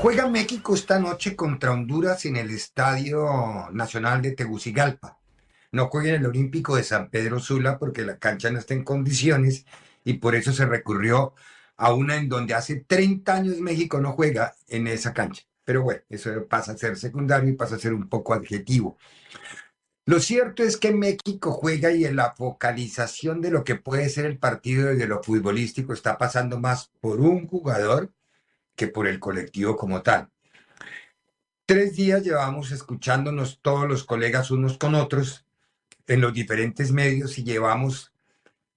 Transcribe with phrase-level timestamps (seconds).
[0.00, 5.18] Juega México esta noche contra Honduras en el Estadio Nacional de Tegucigalpa.
[5.72, 8.82] No juega en el Olímpico de San Pedro Sula porque la cancha no está en
[8.82, 9.66] condiciones
[10.02, 11.34] y por eso se recurrió
[11.76, 15.42] a una en donde hace 30 años México no juega en esa cancha.
[15.66, 18.96] Pero bueno, eso pasa a ser secundario y pasa a ser un poco adjetivo.
[20.06, 24.24] Lo cierto es que México juega y en la focalización de lo que puede ser
[24.24, 28.10] el partido de lo futbolístico está pasando más por un jugador
[28.80, 30.30] que por el colectivo como tal.
[31.66, 35.44] Tres días llevamos escuchándonos todos los colegas unos con otros
[36.06, 38.14] en los diferentes medios y llevamos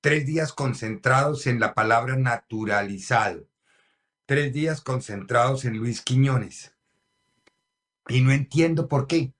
[0.02, 3.48] tres días concentrados en la palabra naturalizado,
[4.26, 6.76] tres días concentrados en Luis Quiñones.
[8.10, 9.32] Y no entiendo por qué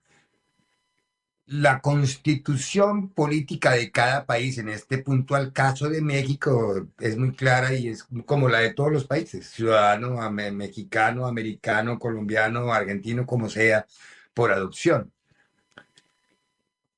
[1.46, 7.74] la constitución política de cada país, en este puntual caso de México, es muy clara
[7.74, 13.86] y es como la de todos los países, ciudadano, mexicano, americano, colombiano, argentino, como sea,
[14.34, 15.12] por adopción.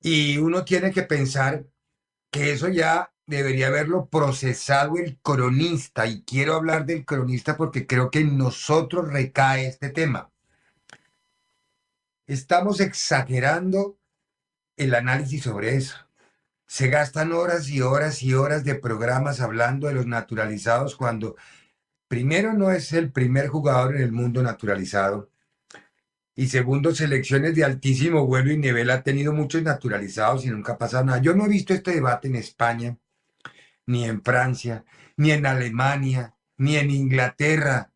[0.01, 1.65] Y uno tiene que pensar
[2.31, 8.09] que eso ya debería haberlo procesado el cronista, y quiero hablar del cronista porque creo
[8.11, 10.31] que en nosotros recae este tema.
[12.27, 13.97] Estamos exagerando
[14.77, 15.97] el análisis sobre eso.
[16.67, 21.35] Se gastan horas y horas y horas de programas hablando de los naturalizados cuando
[22.07, 25.29] primero no es el primer jugador en el mundo naturalizado
[26.37, 30.77] y segundo selecciones de altísimo vuelo y nivel ha tenido muchos naturalizados y nunca ha
[30.77, 31.19] pasado nada.
[31.19, 32.95] Yo no he visto este debate en España,
[33.87, 34.85] ni en Francia,
[35.17, 37.91] ni en Alemania, ni en Inglaterra,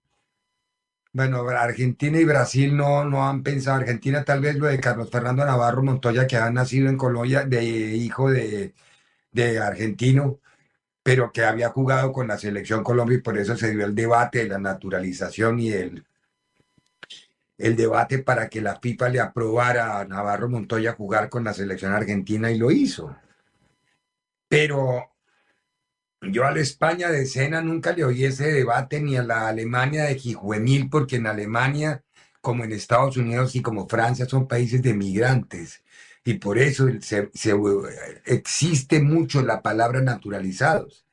[1.14, 3.78] bueno, Argentina y Brasil no, no han pensado.
[3.78, 7.64] Argentina tal vez lo de Carlos Fernando Navarro Montoya, que ha nacido en Colombia, de
[7.64, 8.74] hijo de,
[9.32, 10.40] de argentino,
[11.04, 14.40] pero que había jugado con la selección Colombia y por eso se dio el debate
[14.40, 16.06] de la naturalización y el,
[17.58, 21.94] el debate para que la FIFA le aprobara a Navarro Montoya jugar con la selección
[21.94, 23.16] argentina y lo hizo.
[24.48, 25.10] Pero
[26.22, 30.04] yo a la España de cena nunca le oí ese debate ni a la Alemania
[30.06, 32.04] de Jijuemil, porque en Alemania,
[32.42, 35.84] como en Estados Unidos y como Francia, son países de migrantes.
[36.24, 37.32] Y por eso se,
[38.26, 41.06] existe mucho la palabra naturalizados.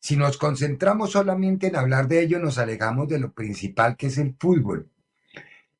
[0.00, 4.18] Si nos concentramos solamente en hablar de ello, nos alejamos de lo principal que es
[4.18, 4.90] el fútbol.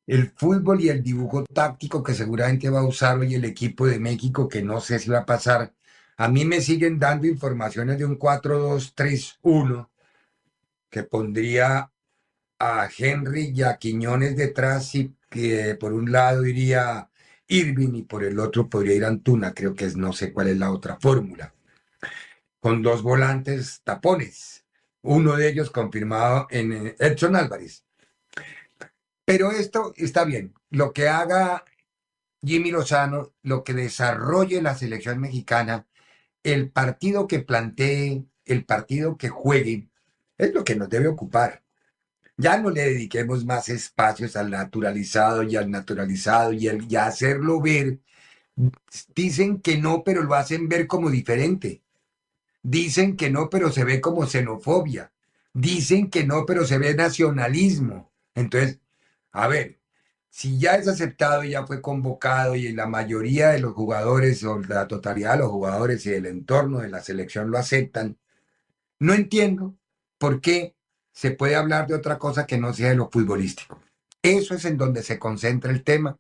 [0.07, 3.99] El fútbol y el dibujo táctico que seguramente va a usar hoy el equipo de
[3.99, 5.75] México, que no sé si va a pasar
[6.17, 9.89] a mí me siguen dando informaciones de un 4-2-3-1
[10.89, 11.93] que pondría
[12.59, 17.11] a Henry y a Quiñones detrás y que por un lado iría
[17.49, 20.59] Irving y por el otro podría ir Antuna, creo que es, no sé cuál es
[20.59, 21.55] la otra fórmula,
[22.61, 24.65] con dos volantes tapones,
[25.03, 27.85] uno de ellos confirmado en eh, Edson Álvarez.
[29.25, 31.65] Pero esto está bien, lo que haga
[32.43, 35.87] Jimmy Lozano, lo que desarrolle la selección mexicana,
[36.47, 39.89] el partido que plantee, el partido que juegue,
[40.39, 41.65] es lo que nos debe ocupar.
[42.37, 47.99] Ya no le dediquemos más espacios al naturalizado y al naturalizado y, a hacerlo ver.
[49.15, 51.83] Dicen que no, pero lo hacen ver como diferente.
[52.63, 55.13] Dicen que no, pero se ve como xenofobia.
[55.53, 58.13] Dicen que no, pero se ve nacionalismo.
[58.35, 58.79] Entonces,
[59.33, 59.81] a ver,
[60.37, 64.59] si ya es aceptado y ya fue convocado y la mayoría de los jugadores o
[64.59, 68.19] la totalidad de los jugadores y el entorno de la selección lo aceptan,
[68.99, 69.75] no entiendo
[70.19, 70.77] por qué
[71.11, 73.81] se puede hablar de otra cosa que no sea de lo futbolístico.
[74.21, 76.19] Eso es en donde se concentra el tema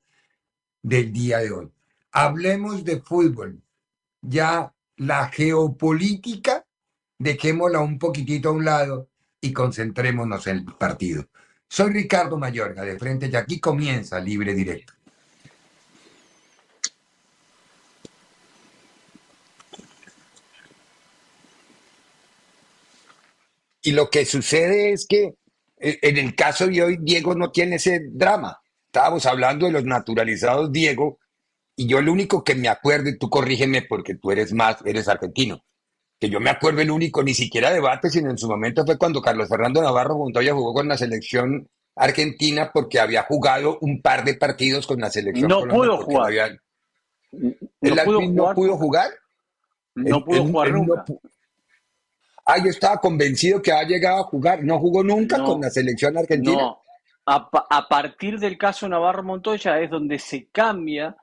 [0.81, 1.71] del día de hoy.
[2.11, 3.61] Hablemos de fútbol.
[4.23, 6.65] Ya la geopolítica,
[7.19, 9.11] dejémosla un poquitito a un lado
[9.43, 11.29] y concentrémonos en el partido.
[11.69, 14.93] Soy Ricardo Mayorga de Frente y aquí comienza Libre Directo.
[23.83, 25.35] Y lo que sucede es que
[25.79, 28.61] eh, en el caso de hoy, Diego no tiene ese drama.
[28.87, 31.19] Estábamos hablando de los naturalizados, Diego,
[31.77, 35.09] y yo el único que me acuerdo, y tú corrígeme porque tú eres más, eres
[35.09, 35.63] argentino,
[36.19, 39.21] que yo me acuerdo el único, ni siquiera debate, sino en su momento fue cuando
[39.21, 44.35] Carlos Fernando Navarro Montoya jugó con la selección argentina porque había jugado un par de
[44.35, 45.49] partidos con la selección.
[45.49, 46.61] No pudo jugar.
[47.33, 48.35] no, pudo jugar.
[48.35, 49.11] no pudo jugar.
[49.95, 51.05] No pudo jugar nunca.
[52.47, 54.63] ah, yo estaba convencido que ha llegado a jugar.
[54.63, 56.57] No jugó nunca con la selección argentina.
[56.57, 56.83] No.
[57.29, 61.17] A, a, partir del caso Navarro Montoya es donde se cambia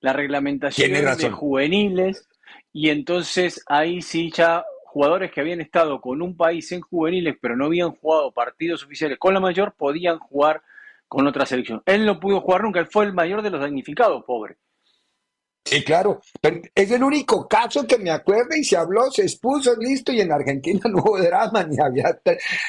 [0.00, 2.29] la reglamentación de juveniles
[2.72, 7.56] y entonces ahí sí ya jugadores que habían estado con un país en juveniles pero
[7.56, 10.62] no habían jugado partidos oficiales con la mayor podían jugar
[11.10, 11.82] con otra selección.
[11.86, 14.56] Él no pudo jugar nunca, él fue el mayor de los damnificados, pobre.
[15.64, 19.74] Sí, claro, pero es el único caso que me acuerdo y se habló, se expuso,
[19.76, 22.16] listo, y en Argentina no hubo drama ni había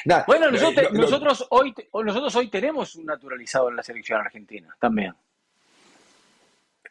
[0.05, 0.25] nada.
[0.25, 1.73] Bueno, nosotros, nosotros, hoy,
[2.03, 5.13] nosotros hoy tenemos un naturalizado en la selección argentina también.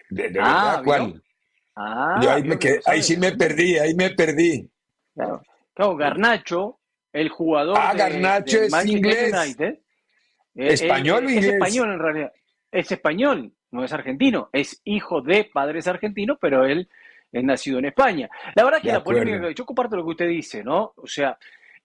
[0.08, 1.20] ¿De, ah, ¿cuál?
[1.82, 2.20] Ah,
[2.86, 4.68] ahí, sí me perdí, ahí me perdí.
[5.14, 6.78] Claro, Garnacho,
[7.10, 9.32] el jugador ah, Garnacho es inglés.
[9.32, 9.78] United,
[10.56, 12.32] eh, español es, es español en realidad.
[12.70, 14.50] Es español, no es argentino.
[14.52, 16.88] Es hijo de padres argentinos, pero él
[17.32, 18.28] es nacido en España.
[18.54, 20.92] La verdad es que la polémica, yo comparto lo que usted dice, ¿no?
[20.96, 21.38] O sea,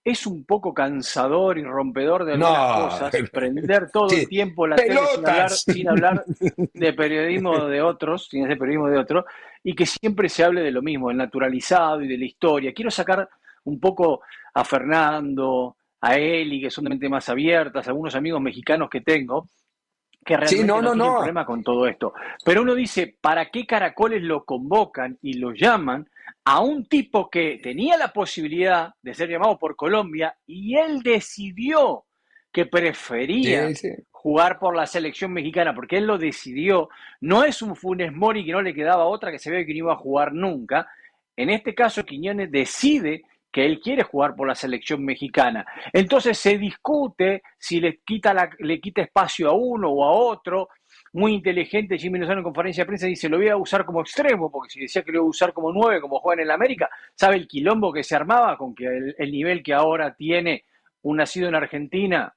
[0.06, 5.00] es un poco cansador y rompedor de algunas cosas, prender todo el tiempo la tele
[5.50, 6.24] sin hablar,
[6.74, 9.26] de periodismo de otros, sin ese periodismo de otros,
[9.64, 12.72] y que siempre se hable de lo mismo, el naturalizado y de la historia.
[12.72, 13.28] Quiero sacar
[13.64, 14.22] un poco
[14.54, 19.50] a Fernando, a Eli, que son de mente más abiertas, algunos amigos mexicanos que tengo,
[20.26, 22.14] que realmente no, no, tienen problema con todo esto.
[22.44, 26.10] Pero uno dice, ¿para qué caracoles lo convocan y lo llaman
[26.44, 32.06] a un tipo que tenía la posibilidad de ser llamado por Colombia y él decidió
[32.52, 33.70] que prefería
[34.12, 36.90] jugar por la selección mexicana, porque él lo decidió,
[37.22, 39.80] no es un Funes Mori que no le quedaba otra que se ve que no
[39.80, 40.88] iba a jugar nunca.
[41.36, 43.24] En este caso, Quiñones decide
[43.56, 45.66] que él quiere jugar por la selección mexicana.
[45.94, 50.68] Entonces se discute si le quita, le quita espacio a uno o a otro,
[51.14, 54.52] muy inteligente, Jimmy Lozano en conferencia de prensa dice, lo voy a usar como extremo,
[54.52, 56.90] porque si decía que lo iba a usar como nueve, como juega en el América,
[57.14, 58.88] sabe el quilombo que se armaba con que
[59.18, 60.66] el, nivel que ahora tiene
[61.04, 62.36] un nacido en Argentina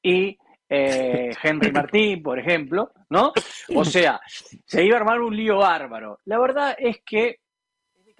[0.00, 0.38] y
[0.68, 3.32] eh, Henry Martín, por ejemplo, ¿no?
[3.74, 4.20] O sea,
[4.64, 6.20] se iba a armar un lío bárbaro.
[6.26, 7.39] La verdad es que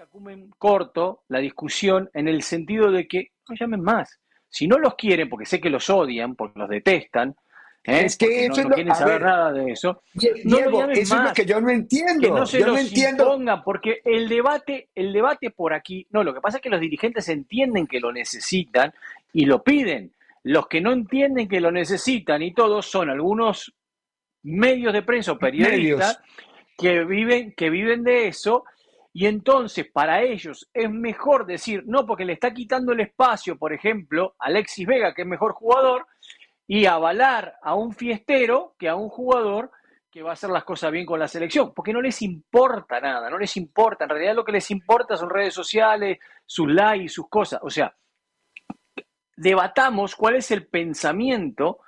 [0.00, 4.18] cacumen corto la discusión en el sentido de que no llamen más.
[4.48, 7.36] Si no los quieren, porque sé que los odian, porque los detestan,
[7.84, 8.06] ¿Eh?
[8.06, 10.02] Es que eso no, quieren saber nada de eso.
[10.14, 12.20] Diego, eso es lo que yo no entiendo.
[12.20, 16.40] Que no se los impongan, porque el debate, el debate por aquí, no, lo que
[16.40, 18.94] pasa es que los dirigentes entienden que lo necesitan
[19.34, 20.14] y lo piden.
[20.44, 23.74] Los que no entienden que lo necesitan y todos son algunos
[24.44, 26.20] medios de prensa o periodistas
[26.78, 28.64] que viven, que viven de eso
[29.12, 33.72] y entonces para ellos es mejor decir, no, porque le está quitando el espacio, por
[33.72, 36.06] ejemplo, a Alexis Vega, que es mejor jugador,
[36.66, 39.72] y avalar a un fiestero que a un jugador
[40.10, 43.28] que va a hacer las cosas bien con la selección, porque no les importa nada,
[43.30, 47.28] no les importa, en realidad lo que les importa son redes sociales, sus likes, sus
[47.28, 47.94] cosas, o sea,
[49.36, 51.80] debatamos cuál es el pensamiento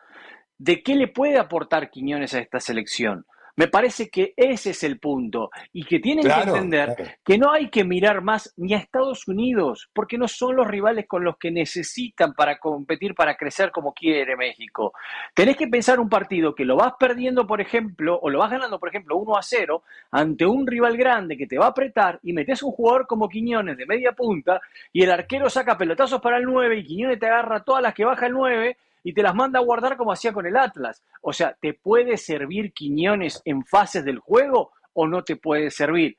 [0.56, 3.26] de qué le puede aportar Quiñones a esta selección.
[3.54, 7.68] Me parece que ese es el punto y que tienen que entender que no hay
[7.68, 11.50] que mirar más ni a Estados Unidos, porque no son los rivales con los que
[11.50, 14.94] necesitan para competir, para crecer como quiere México.
[15.34, 18.80] Tenés que pensar un partido que lo vas perdiendo, por ejemplo, o lo vas ganando,
[18.80, 19.82] por ejemplo, 1 a 0,
[20.12, 23.76] ante un rival grande que te va a apretar y metes un jugador como Quiñones
[23.76, 24.60] de media punta
[24.92, 28.04] y el arquero saca pelotazos para el 9 y Quiñones te agarra todas las que
[28.04, 31.02] baja el 9 y te las manda a guardar como hacía con el Atlas.
[31.20, 36.16] O sea, ¿te puede servir Quiñones en fases del juego o no te puede servir?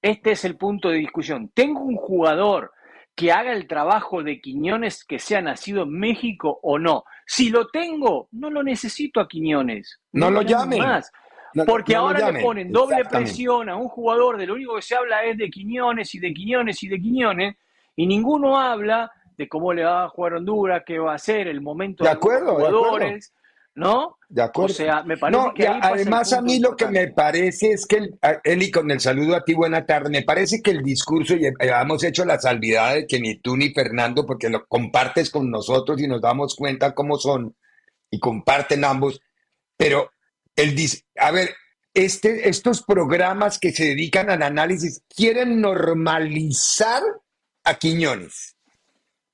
[0.00, 1.50] Este es el punto de discusión.
[1.54, 2.72] Tengo un jugador
[3.14, 7.04] que haga el trabajo de Quiñones que sea nacido en México o no.
[7.26, 10.00] Si lo tengo, no lo necesito a Quiñones.
[10.12, 10.80] No, lo llamen.
[10.80, 11.12] Más.
[11.66, 15.22] Porque ahora le ponen doble presión a un jugador de lo único que se habla
[15.24, 17.56] es de Quiñones y de Quiñones y de Quiñones,
[17.94, 19.10] y ninguno habla
[19.42, 22.58] de cómo le va a jugar Honduras, qué va a ser, el momento de, acuerdo,
[22.58, 23.32] los jugadores.
[23.74, 24.18] ¿no?
[24.28, 24.72] De acuerdo.
[24.72, 28.18] O sea, me parece que además a mí lo que me parece es que, el,
[28.44, 32.04] Eli, con el saludo a ti, buena tarde, me parece que el discurso, y hemos
[32.04, 36.08] hecho la salvedad de que ni tú ni Fernando, porque lo compartes con nosotros y
[36.08, 37.56] nos damos cuenta cómo son,
[38.10, 39.20] y comparten ambos,
[39.76, 40.10] pero
[40.54, 40.76] el,
[41.16, 41.50] a ver,
[41.94, 47.02] este, estos programas que se dedican al análisis quieren normalizar
[47.64, 48.56] a Quiñones,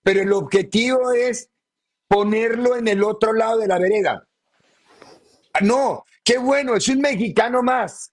[0.09, 1.51] pero el objetivo es
[2.09, 4.27] ponerlo en el otro lado de la vereda.
[5.61, 8.11] No, qué bueno, es un mexicano más.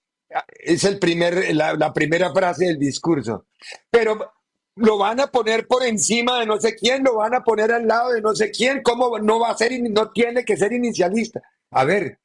[0.58, 3.46] Es el primer, la, primera frase del discurso.
[3.90, 4.34] Pero
[4.74, 7.86] lo van a poner por encima de no sé quién, lo van a poner al
[7.88, 11.40] lado de no sé quién, ¿cómo no va a ser, no tiene que ser inicialista?
[11.70, 12.18] A ver,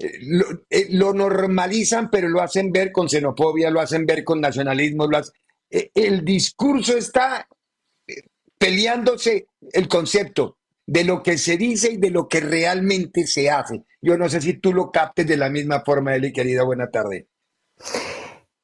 [0.00, 0.10] eh,
[0.70, 5.20] eh, lo, normalizan, pero lo hacen ver con xenofobia, lo hacen ver con nacionalismo, lo
[5.70, 7.46] eh, el discurso está
[8.64, 10.56] peleándose el concepto
[10.86, 13.84] de lo que se dice y de lo que realmente se hace.
[14.00, 16.64] Yo no sé si tú lo captes de la misma forma, Eli, querida.
[16.64, 17.28] Buena tarde.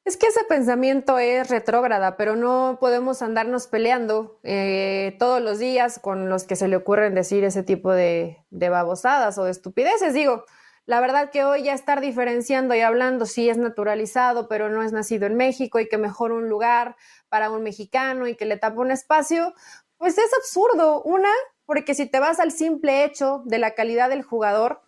[0.03, 5.99] Es que ese pensamiento es retrógrada, pero no podemos andarnos peleando eh, todos los días
[5.99, 10.15] con los que se le ocurren decir ese tipo de, babosadas o de estupideces.
[10.15, 10.45] Digo,
[10.87, 14.93] la verdad que hoy ya estar diferenciando y hablando si es naturalizado, pero no es
[14.93, 16.95] nacido en México y que mejor un lugar
[17.29, 19.53] para un mexicano y que le tapa un espacio,
[20.01, 21.03] pues es absurdo.
[21.03, 21.29] Una,
[21.67, 24.81] porque si te vas al simple hecho de la calidad del jugador,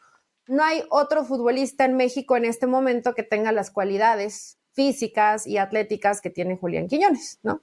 [0.48, 5.60] no hay otro futbolista en México en este momento que tenga las cualidades físicas y
[5.60, 7.62] atléticas que tiene Julián Quiñones, ¿no?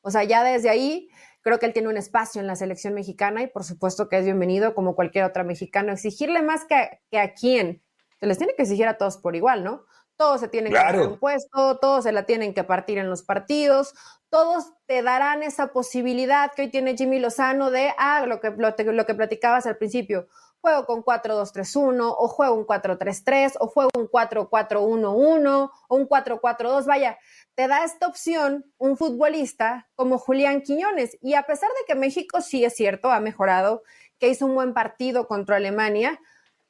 [0.00, 1.08] O sea, ya desde ahí
[1.42, 4.24] creo que él tiene un espacio en la selección mexicana y por supuesto que es
[4.24, 5.92] bienvenido como cualquier otro mexicano.
[5.92, 7.80] Exigirle más que a, que a quién,
[8.18, 9.84] se les tiene que exigir a todos por igual, ¿no?
[10.18, 13.22] Todos se tienen que dar un puesto, todos se la tienen que partir en los
[13.22, 13.94] partidos,
[14.28, 18.74] todos te darán esa posibilidad que hoy tiene Jimmy Lozano de, ah, lo que, lo,
[18.92, 20.26] lo que platicabas al principio,
[20.60, 26.84] juego con 4-2-3-1 o juego un 4-3-3 o juego un 4-4-1-1 o un 4-4-2.
[26.84, 27.18] Vaya,
[27.54, 31.16] te da esta opción un futbolista como Julián Quiñones.
[31.20, 33.82] Y a pesar de que México sí es cierto, ha mejorado,
[34.18, 36.20] que hizo un buen partido contra Alemania,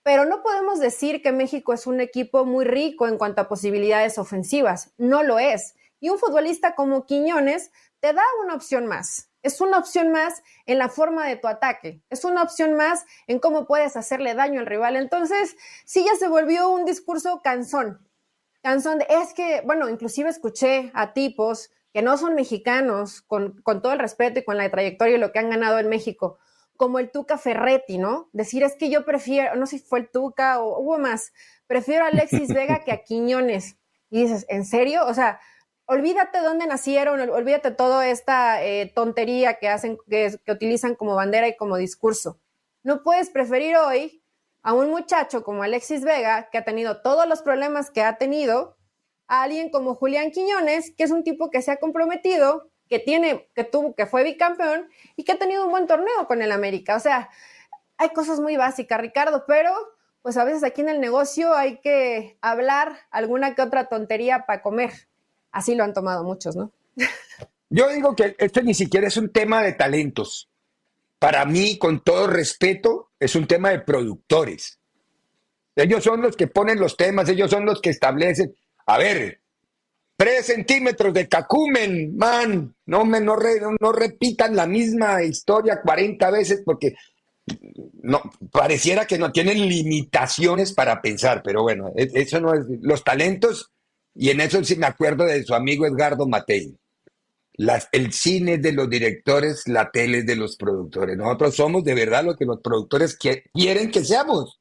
[0.03, 4.19] pero no podemos decir que México es un equipo muy rico en cuanto a posibilidades
[4.19, 4.93] ofensivas.
[4.97, 5.75] No lo es.
[6.01, 9.31] Y un futbolista como Quiñones te da una opción más.
[9.43, 12.03] Es una opción más en la forma de tu ataque.
[12.11, 14.97] Es una opción más en cómo puedes hacerle daño al rival.
[14.97, 18.07] Entonces, sí ya se volvió un discurso cansón.
[18.63, 23.81] Cansón de, es que, bueno, inclusive escuché a tipos que no son mexicanos, con, con
[23.81, 26.39] todo el respeto y con la trayectoria y lo que han ganado en México,
[26.79, 28.31] como el Tuca Ferretti, ¿no?
[28.33, 31.33] Decir, es que yo prefiero, no sé si fue el Tuca o hubo más,
[31.67, 33.77] prefiero a Alexis Vega que a Quiñones.
[34.11, 35.05] Y dices, ¿en serio?
[35.07, 35.41] O sea,
[35.87, 41.57] olvídate dónde nacieron, olvídate toda esta eh, tontería que hacen, que, utilizan como bandera y
[41.57, 42.39] como discurso.
[42.85, 44.23] No puedes preferir hoy
[44.63, 48.77] a un muchacho como Alexis Vega, que ha tenido todos los problemas que ha tenido,
[49.27, 53.49] a alguien como Julián Quiñones, que es un tipo que se ha comprometido, que tiene,
[53.55, 56.97] que tuvo, que fue bicampeón y que ha tenido un buen torneo con el América.
[56.97, 57.31] O sea,
[57.97, 59.73] hay cosas muy básicas, Ricardo, pero
[60.23, 64.63] pues a veces aquí en el negocio hay que hablar alguna que otra tontería para
[64.63, 64.93] comer.
[65.53, 66.73] Así lo han tomado muchos, ¿no?
[67.71, 70.49] Yo digo que este ni siquiera es un tema de talentos.
[71.19, 74.79] Para mí, con todo respeto, es un tema de productores.
[75.75, 78.55] Ellos son los que ponen los temas, ellos son los que establecen.
[78.87, 79.41] A ver,
[80.19, 83.37] tres centímetros de cacumen, man, no, me, no,
[83.81, 86.97] no repitan la misma historia 40 veces porque
[88.03, 88.21] no,
[88.51, 92.67] pareciera que no tienen limitaciones para pensar, pero bueno, e, eso no es.
[92.83, 93.71] Los talentos
[94.13, 96.77] y en eso sí me acuerdo de su amigo Edgardo Matei.
[97.93, 101.17] el cine de los directores, la tele de los productores.
[101.17, 104.59] Nosotros somos de verdad lo que los productores quieren que seamos.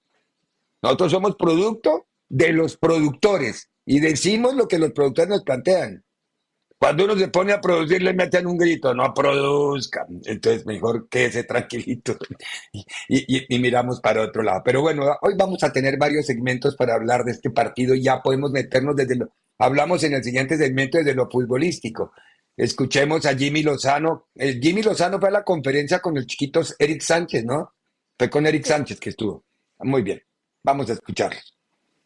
[0.84, 6.04] Nosotros somos producto de los productores y decimos lo que los productores nos plantean.
[6.78, 10.06] Cuando uno se pone a producir, le meten un grito, no produzcan.
[10.26, 12.16] Entonces, mejor quédese tranquilito
[13.08, 14.62] y, y, miramos para otro lado.
[14.64, 18.22] Pero bueno, hoy vamos a tener varios segmentos para hablar de este partido y ya
[18.22, 22.12] podemos meternos desde lo, Hablamos en el siguiente segmento desde lo futbolístico.
[22.56, 24.28] Escuchemos a Jimmy Lozano.
[24.36, 27.74] El Jimmy Lozano fue a la conferencia con el chiquito Eric Sánchez, ¿no?
[28.18, 29.46] Fue con Eric Sánchez que estuvo.
[29.80, 30.22] Muy bien.
[30.64, 31.40] Vamos a escucharlo.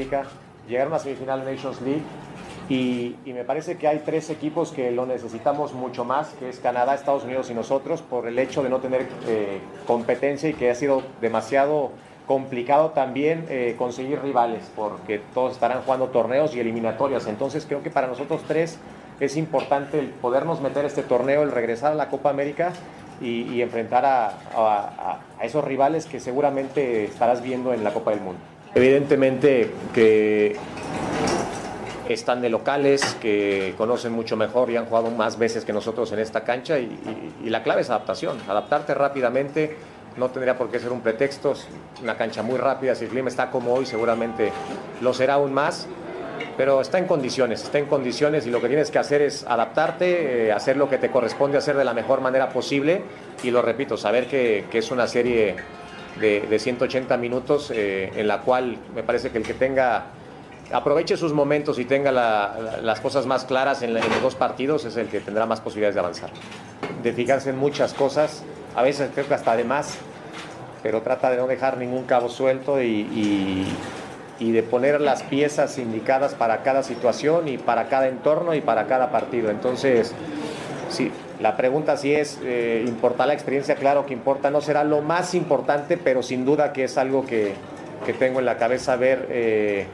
[0.00, 0.24] América,
[0.68, 2.02] llegaron a semifinal Nations League
[2.68, 6.94] y, me parece que hay tres equipos que lo necesitamos mucho más, que es Canadá,
[6.94, 10.74] Estados Unidos y nosotros, por el hecho de no tener eh, competencia y que ha
[10.74, 11.90] sido demasiado
[12.26, 17.26] complicado también eh, conseguir rivales, porque todos estarán jugando torneos y eliminatorias.
[17.26, 18.78] Entonces creo que para nosotros tres
[19.18, 22.72] es importante el podernos meter este torneo, el regresar a la Copa América
[23.20, 28.40] y, enfrentar a esos rivales que seguramente estarás viendo en la Copa del Mundo.
[28.74, 30.56] Evidentemente que
[32.12, 36.18] están de locales, que conocen mucho mejor y han jugado más veces que nosotros en
[36.18, 36.98] esta cancha y,
[37.44, 39.76] la clave es adaptación, adaptarte rápidamente,
[40.16, 41.54] no tendría por qué ser un pretexto,
[42.02, 44.52] una cancha muy rápida, si el clima está como hoy seguramente
[45.00, 45.86] lo será aún más,
[46.56, 50.48] pero está en condiciones, está en condiciones y lo que tienes que hacer es adaptarte,
[50.48, 53.02] eh, hacer lo que te corresponde hacer de la mejor manera posible
[53.42, 55.56] y lo repito, saber que, que es una serie
[56.18, 60.06] de, 180 minutos, eh, en la cual me parece que el que tenga,
[60.72, 65.08] aproveche sus momentos y tenga las cosas más claras en, los dos partidos es el
[65.08, 66.30] que tendrá más posibilidades de avanzar.
[67.02, 68.42] De fijarse en muchas cosas,
[68.74, 69.98] a veces creo que hasta de más,
[70.82, 73.66] pero trata de no dejar ningún cabo suelto y,
[74.38, 78.86] y de poner las piezas indicadas para cada situación y para cada entorno y para
[78.86, 79.50] cada partido.
[79.50, 80.14] Entonces,
[80.88, 83.74] sí, la pregunta si es, eh, ¿importa la experiencia?
[83.74, 87.54] Claro que importa, no será lo más importante, pero sin duda que es algo que,
[88.18, 89.86] tengo en la cabeza ver, eh,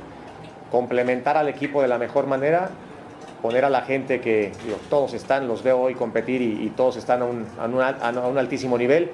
[0.71, 2.71] complementar al equipo de la mejor manera,
[3.43, 4.53] poner a la gente que
[4.89, 9.11] todos están, los veo hoy competir y, todos están a un, a un, altísimo nivel.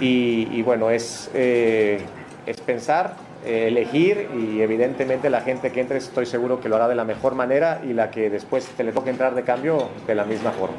[0.00, 2.00] Y, bueno, es, eh,
[2.44, 3.14] es pensar,
[3.46, 7.34] elegir y evidentemente la gente que entre estoy seguro que lo hará de la mejor
[7.34, 10.76] manera y la que después te le toque entrar de cambio de la misma forma.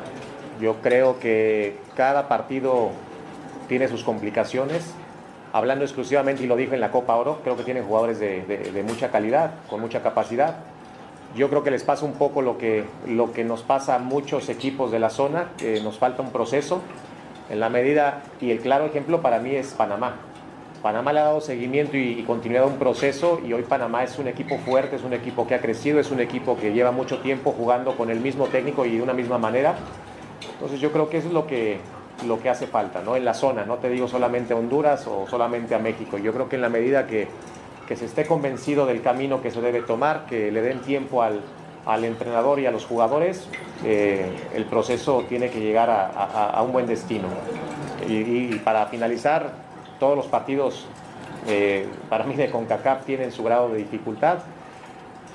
[0.60, 2.92] Yo creo que cada partido
[3.68, 4.94] tiene sus complicaciones.
[5.52, 9.10] Hablando exclusivamente, y lo dije en la Copa Oro, creo que tienen jugadores de, mucha
[9.12, 10.58] calidad, con mucha capacidad.
[11.36, 14.50] Yo creo que les pasa un poco lo que, lo que nos pasa a muchos
[14.50, 15.50] equipos de la zona,
[15.84, 16.82] nos falta un proceso.
[17.50, 20.16] En la medida, y el claro ejemplo para mí es Panamá.
[20.82, 24.20] Panamá le ha dado seguimiento y, y, continuidad a un proceso y hoy Panamá es
[24.20, 27.20] un equipo fuerte, es un equipo que ha crecido, es un equipo que lleva mucho
[27.20, 29.76] tiempo jugando con el mismo técnico y de una misma manera.
[30.56, 31.80] Entonces yo creo que eso es lo que,
[32.26, 33.16] lo que hace falta, ¿no?
[33.16, 36.18] En la zona, no te digo solamente a Honduras o solamente a México.
[36.18, 37.28] Yo creo que en la medida que,
[37.88, 41.42] se esté convencido del camino que se debe tomar, que le den tiempo al,
[42.04, 43.48] entrenador y a los jugadores,
[43.84, 47.28] eh, el proceso tiene que llegar a, un buen destino.
[48.08, 49.52] Y, para finalizar,
[50.00, 50.88] todos los partidos,
[51.48, 54.40] eh, para mí de CONCACAF tienen su grado de dificultad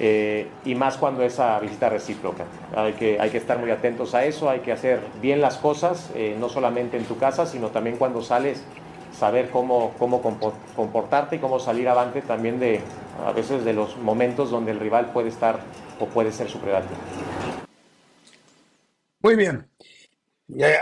[0.02, 2.46] eh, y más cuando esa visita recíproca.
[2.74, 6.48] Hay que, estar muy atentos a eso, hay que hacer bien las cosas, eh, no
[6.48, 8.62] solamente en tu casa, sino también cuando sales,
[9.12, 10.22] saber cómo, cómo
[10.74, 12.80] comportarte y cómo salir avante también de
[13.26, 15.60] a veces de los momentos donde el rival puede estar
[15.98, 16.82] o puede ser superior
[19.20, 19.66] Muy bien.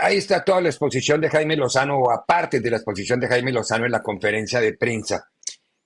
[0.01, 3.51] Ahí está toda la exposición de Jaime Lozano, o aparte de la exposición de Jaime
[3.51, 5.29] Lozano en la conferencia de prensa.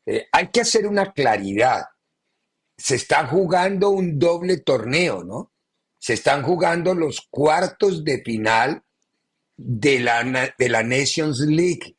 [0.06, 1.84] Eh, hay que hacer una claridad
[2.78, 5.52] se está jugando un doble torneo, ¿no?
[6.00, 8.84] Se están jugando los cuartos de final
[9.56, 11.96] de la, de la Nations League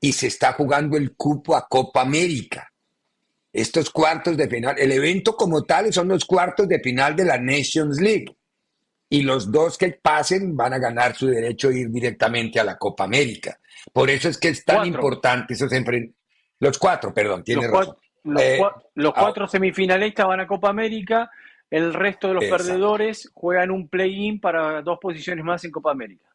[0.00, 2.72] y se está jugando el cupo a Copa América.
[3.52, 7.38] Estos cuartos de final, el evento como tal son los cuartos de final de la
[7.38, 8.36] Nations League.
[9.08, 12.76] Y los dos que pasen van a ganar su derecho a ir directamente a la
[12.76, 13.58] Copa América.
[13.92, 16.20] Por eso es que es tan importante esos enfrentamientos.
[16.58, 17.96] Los cuatro, perdón, tiene razón.
[18.26, 21.30] Los, eh, ah, cuatro semifinalistas van a Copa América,
[21.70, 26.28] el resto de los perdedores juegan un play-in para dos posiciones más en Copa América.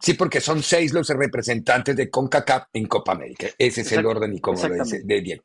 [0.00, 3.48] Sí, porque son seis los representantes de CONCACAF en Copa América.
[3.58, 5.42] Ese es el orden y como lo dice de Diego.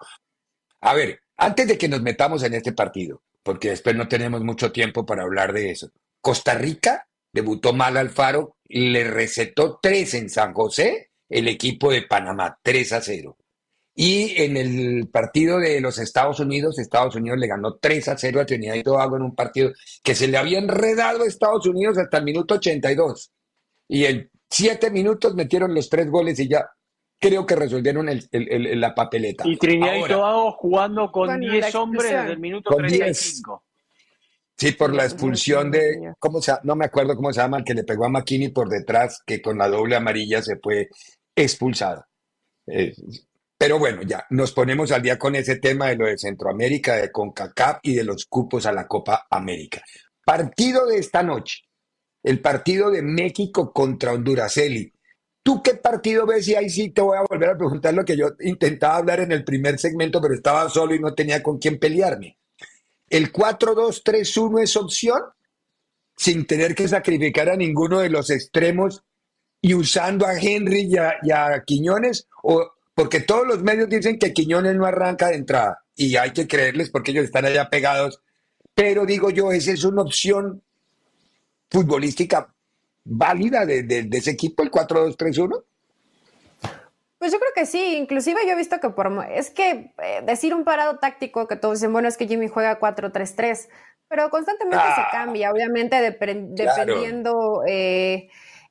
[0.82, 4.72] A ver, antes de que nos metamos en este partido, porque después no tenemos mucho
[4.72, 5.92] tiempo para hablar de eso.
[6.22, 12.04] Costa Rica debutó mal al Faro, le recetó tres en San José el equipo de
[12.04, 13.38] Panamá, 3 a 0.
[13.96, 18.42] Y en el partido de los Estados Unidos, Estados Unidos le ganó 3 a 0
[18.42, 19.72] a Trinidad y Tobago en un partido
[20.04, 23.32] que se le había enredado a Estados Unidos hasta el minuto 82.
[23.88, 26.68] Y en 7 minutos metieron los tres goles y ya
[27.20, 28.28] creo que resolvieron el,
[28.82, 29.44] la papeleta.
[29.48, 33.64] Y Trinidad y Tobago jugando con 10 hombres desde el minuto 35.
[34.58, 37.74] Sí, por la expulsión de, ¿cómo se, no me acuerdo cómo se llama, el que
[37.74, 40.90] le pegó a McKinney por detrás, que con la doble amarilla se fue
[41.36, 42.06] expulsado.
[42.68, 42.94] Eh,
[43.64, 47.10] pero bueno, ya nos ponemos al día con ese tema de lo de Centroamérica, de
[47.10, 49.82] CONCACAF y de los cupos a la Copa América.
[50.26, 51.60] Partido de esta noche,
[52.24, 54.58] el partido de México contra Honduras.
[54.58, 54.92] Eli,
[55.42, 56.46] ¿tú qué partido ves?
[56.50, 59.32] Y ahí sí te voy a volver a preguntar lo que yo intentaba hablar en
[59.32, 62.38] el primer segmento, pero estaba solo y no tenía con quién pelearme.
[63.10, 65.22] ¿El 4-2-3-1 es opción?
[66.18, 69.06] Sin tener que sacrificar a ninguno de los extremos
[69.62, 74.76] y usando a Henry y a, Quiñones, o porque todos los medios dicen que Quiñones
[74.76, 78.22] no arranca de entrada y hay que creerles porque ellos están allá pegados.
[78.76, 80.62] Pero digo yo, esa es una opción
[81.70, 82.54] futbolística
[83.04, 85.64] válida de, ese equipo, el 4-2-3-1.
[87.18, 90.54] Pues yo creo que sí, inclusive yo he visto que por es que eh, decir
[90.54, 93.70] un parado táctico que todos dicen, bueno, es que Jimmy juega 4-3-3,
[94.10, 95.08] pero constantemente se ah.
[95.12, 98.30] cambia, obviamente dependiendo eh,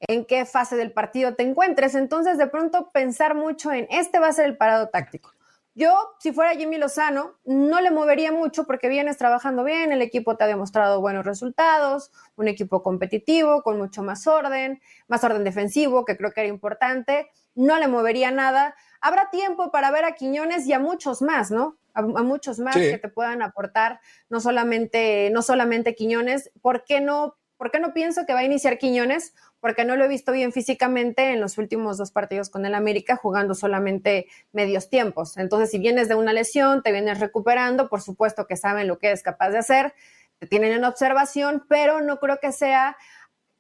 [0.09, 1.95] en qué fase del partido te encuentres.
[1.95, 5.33] Entonces, de pronto pensar mucho en este va a ser el parado táctico.
[5.75, 10.37] Yo, si fuera Jimmy Lozano, no le movería mucho porque vienes trabajando bien, el equipo
[10.37, 16.05] te ha demostrado buenos resultados, un equipo competitivo, con mucho más orden, más orden defensivo,
[16.05, 18.75] que creo que era importante no le movería nada.
[19.01, 21.79] Habrá tiempo para ver a Quiñones y a muchos más, ¿no?
[21.95, 26.51] A, muchos más que te puedan aportar, no solamente, no solamente Quiñones.
[26.63, 27.37] ¿Por qué no?
[27.63, 29.35] ¿Por qué no pienso que va a iniciar Quiñones?
[29.61, 33.15] Porque no lo he visto bien físicamente en los últimos dos partidos con el América,
[33.15, 35.37] jugando solamente medios tiempos.
[35.37, 39.07] Entonces, si vienes de una lesión, te vienes recuperando, por supuesto que saben lo que
[39.07, 39.95] eres capaz de hacer,
[40.41, 42.97] te tienen en observación, pero no creo que sea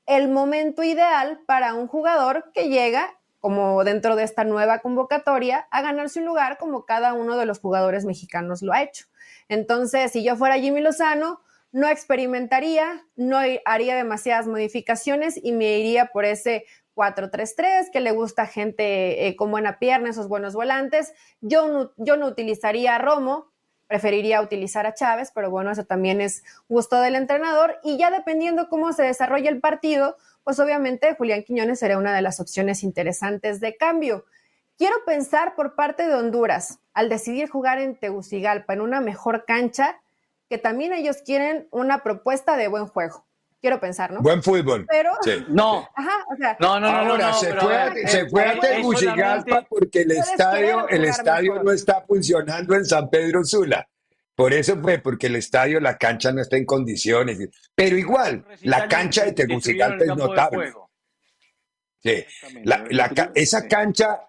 [0.07, 5.81] el momento ideal para un jugador que llega como dentro de esta nueva convocatoria, a
[5.81, 9.07] ganarse un lugar como cada uno de los jugadores mexicanos lo ha hecho.
[9.49, 11.41] Entonces, si yo fuera Jimmy Lozano,
[11.73, 18.47] no experimentaría, no haría demasiadas modificaciones y me iría por ese 4-3-3 que le gusta
[18.47, 21.15] gente eh, con buena pierna, esos buenos volantes.
[21.41, 23.51] Yo no, yo no utilizaría a Romo,
[23.87, 28.69] preferiría utilizar a Chávez, pero bueno, eso también es gusto del entrenador y ya dependiendo
[28.69, 33.61] cómo se desarrolla el partido, pues obviamente Julián Quiñones sería una de las opciones interesantes
[33.61, 34.25] de cambio.
[34.77, 40.02] Quiero pensar por parte de Honduras, al decidir jugar en Tegucigalpa, en una mejor cancha,
[40.53, 43.27] que también ellos quieren una propuesta de buen juego.
[43.62, 44.21] Quiero pensar, ¿no?
[44.21, 44.85] Buen fútbol.
[44.87, 45.12] Pero
[45.49, 45.88] no.
[45.97, 49.67] Ajá, o sea, no, no, no, ahora, no, se, fue a, se fue a Tegucigalpa
[49.67, 53.88] porque el estadio, el estadio no está funcionando en San Pedro Sula.
[54.35, 57.38] Por eso fue, porque el estadio, la cancha no está en condiciones.
[57.75, 60.71] Pero igual, la cancha de Tegucigalpa es notable.
[62.03, 62.27] Sí,
[63.37, 64.21] esa cancha,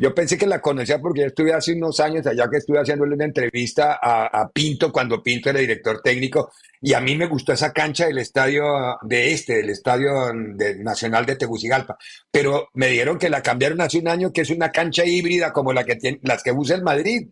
[0.00, 3.14] yo pensé que la conocía porque yo estuve hace unos años allá que estuve haciéndole
[3.14, 7.70] una entrevista a, Pinto cuando Pinto era director técnico y a mí me gustó esa
[7.70, 8.64] cancha del estadio
[9.02, 10.32] de este, del estadio
[10.78, 11.98] nacional de Tegucigalpa,
[12.30, 15.74] pero me dieron que la cambiaron hace un año que es una cancha híbrida como
[15.74, 17.28] la que tiene, las que usa el Madrid.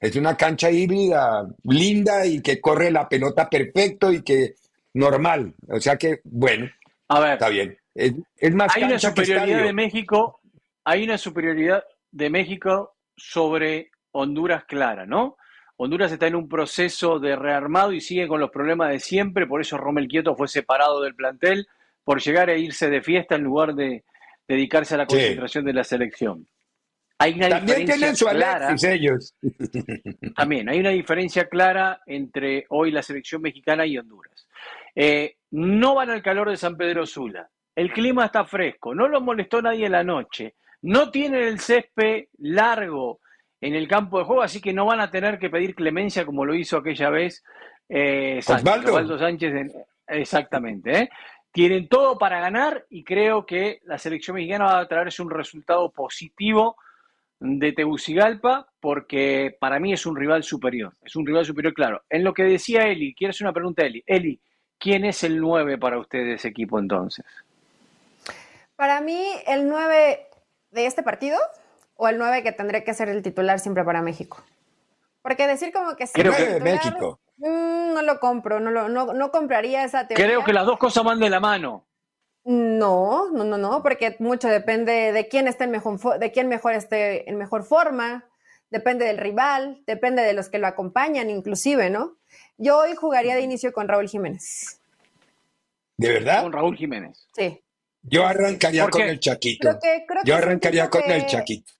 [0.00, 4.54] Es una cancha híbrida, linda y que corre la pelota perfecto y que
[4.94, 5.54] normal.
[5.68, 6.70] O sea que, bueno,
[7.08, 7.76] a ver, está bien.
[7.94, 8.14] Es,
[8.54, 10.39] más hay una superioridad de México,
[10.90, 15.36] hay una superioridad de México sobre Honduras clara, ¿no?
[15.76, 19.60] Honduras está en un proceso de rearmado y sigue con los problemas de siempre, por
[19.60, 21.68] eso Romel Quieto fue separado del plantel
[22.02, 24.02] por llegar a irse de fiesta en lugar de
[24.48, 26.48] dedicarse a la concentración de la selección.
[27.18, 29.36] Hay una También tienen su clara, ellos.
[30.34, 34.48] También hay una diferencia clara entre hoy la selección mexicana y Honduras.
[34.96, 37.48] Eh, no van al calor de San Pedro Sula.
[37.76, 40.56] El clima está fresco, no lo molestó nadie en la noche.
[40.82, 43.20] No tienen el césped largo
[43.60, 46.44] en el campo de juego, así que no van a tener que pedir clemencia como
[46.44, 47.44] lo hizo aquella vez
[47.92, 49.72] eh, Sánchez, Sánchez.
[50.06, 50.96] exactamente.
[50.96, 51.10] ¿eh?
[51.52, 55.90] Tienen todo para ganar y creo que la selección mexicana va a traerse un resultado
[55.90, 56.76] positivo
[57.40, 62.02] de Tegucigalpa porque para mí es un rival superior, es un rival superior claro.
[62.08, 64.04] En lo que decía Eli, quiero hacer una pregunta a Eli.
[64.06, 64.40] Eli,
[64.78, 67.24] ¿quién es el 9 para usted de ese equipo entonces?
[68.76, 70.29] Para mí, el 9
[70.70, 71.38] de este partido
[71.96, 74.42] o el 9 que tendré que ser el titular siempre para México.
[75.22, 77.20] Porque decir como que Creo que México.
[77.36, 80.26] Mm, no lo compro, no, lo, no, no compraría esa teoría.
[80.26, 81.86] Creo que las dos cosas van de la mano.
[82.44, 86.72] No, no, no, no, porque mucho depende de quién esté en mejor, de quién mejor
[86.72, 88.28] esté en mejor forma,
[88.70, 92.16] depende del rival, depende de los que lo acompañan inclusive, ¿no?
[92.56, 94.80] Yo hoy jugaría de inicio con Raúl Jiménez.
[95.98, 96.42] ¿De verdad?
[96.42, 97.26] Con Raúl Jiménez.
[97.34, 97.62] Sí.
[98.02, 99.78] Yo arrancaría con el Chaquito.
[100.24, 101.72] Yo arrancaría con el Chaquito.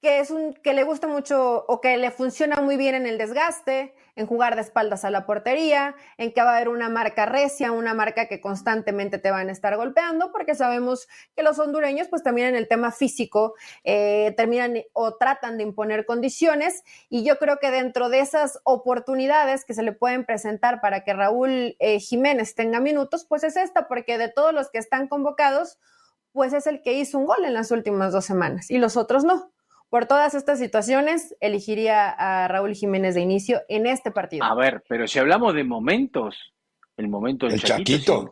[0.00, 3.18] Que es un que le gusta mucho o que le funciona muy bien en el
[3.18, 7.26] desgaste, en jugar de espaldas a la portería, en que va a haber una marca
[7.26, 12.08] recia, una marca que constantemente te van a estar golpeando, porque sabemos que los hondureños,
[12.08, 16.84] pues también en el tema físico, eh, terminan o tratan de imponer condiciones.
[17.08, 21.14] Y yo creo que dentro de esas oportunidades que se le pueden presentar para que
[21.14, 25.78] Raúl eh, Jiménez tenga minutos, pues es esta, porque de todos los que están convocados,
[26.32, 29.24] pues es el que hizo un gol en las últimas dos semanas y los otros
[29.24, 29.52] no.
[29.92, 34.42] Por todas estas situaciones, elegiría a Raúl Jiménez de inicio en este partido.
[34.42, 36.54] A ver, pero si hablamos de momentos,
[36.96, 38.30] el momento del el Chaquito.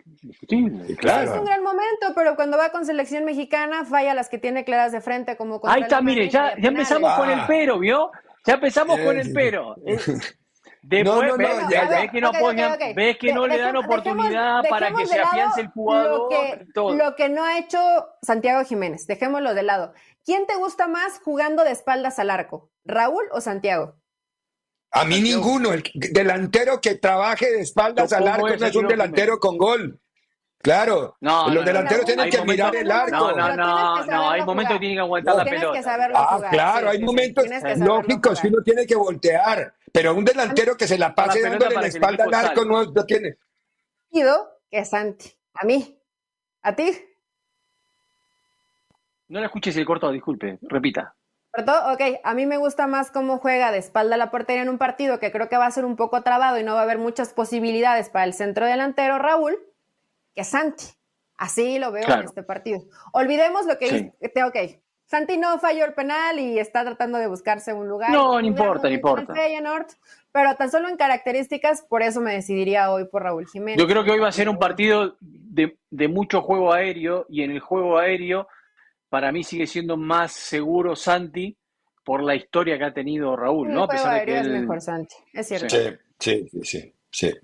[0.96, 1.30] claro.
[1.30, 4.90] Es un gran momento, pero cuando va con selección mexicana falla las que tiene claras
[4.92, 7.44] de frente como Ahí está, mire, ya, ya empezamos con el ah.
[7.46, 8.10] pero, ¿vio?
[8.46, 9.74] Ya empezamos con el pero.
[10.82, 11.48] Después no, no, ves,
[12.10, 12.32] que no,
[12.94, 16.18] ves que no le dan oportunidad para que se afiance el jugador.
[16.18, 17.78] Lo que, lo que no ha hecho
[18.22, 19.92] Santiago Jiménez, dejémoslo de lado.
[20.24, 22.70] ¿Quién te gusta más jugando de espaldas al arco?
[22.84, 23.96] ¿Raúl o Santiago?
[24.92, 25.72] A mí ninguno.
[25.72, 30.00] El delantero que trabaje de espaldas al arco no es un delantero con gol.
[30.62, 33.32] Claro, no, los delanteros tienen que mirar el arco.
[33.32, 36.12] No, no, no, no, hay momentos que tienen que aguantar la pelota.
[36.14, 37.46] ah, claro, hay momentos
[37.78, 41.86] lógicos que uno tiene que voltear, pero un delantero que se la pase dándole la
[41.86, 43.36] espalda al arco no, no tiene.
[44.70, 45.98] que Santi, a mí,
[46.62, 46.92] a ti.
[49.28, 51.14] No la escuché si el corto, disculpe, repita.
[51.52, 51.72] ¿Cortó?
[51.92, 54.78] Ok, a mí me gusta más cómo juega de espalda a la portería en un
[54.78, 56.98] partido que creo que va a ser un poco trabado y no va a haber
[56.98, 59.58] muchas posibilidades para el centro delantero Raúl,
[60.34, 60.84] que Santi.
[61.36, 62.82] Así lo veo en este partido.
[63.12, 64.44] Olvidemos lo que dice.
[64.44, 68.12] Ok, Santi no falló el penal y está tratando de buscarse un lugar.
[68.12, 69.34] No, no importa, no importa.
[70.32, 73.76] Pero tan solo en características, por eso me decidiría hoy por Raúl Jiménez.
[73.76, 77.42] Yo creo que hoy va a ser un partido de, de mucho juego aéreo y
[77.42, 78.46] en el juego aéreo
[79.08, 81.58] para mí sigue siendo más seguro Santi
[82.04, 83.84] por la historia que ha tenido Raúl, ¿no?
[83.84, 85.68] A pesar de que es mejor Santi, es cierto.
[86.20, 87.34] Sí, sí, sí, sí.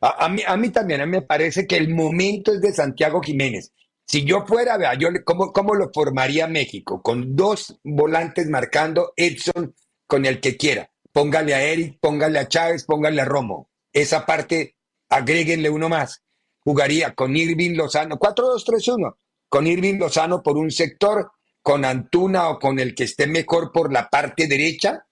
[0.00, 3.20] A, mí, a mí también a mí me parece que el momento es de Santiago
[3.20, 3.72] Jiménez.
[4.08, 7.02] Si yo fuera, vea, yo ¿cómo, ¿cómo lo formaría México?
[7.02, 9.74] Con dos volantes marcando Edson
[10.06, 10.90] con el que quiera.
[11.12, 13.68] Póngale a Eric, póngale a Chávez, póngale a Romo.
[13.92, 14.76] Esa parte,
[15.10, 16.22] agréguenle uno más.
[16.60, 19.14] Jugaría con Irving Lozano, 4-2-3-1
[19.48, 23.92] con Irving Lozano por un sector, con Antuna o con el que esté mejor por
[23.92, 25.06] la parte derecha,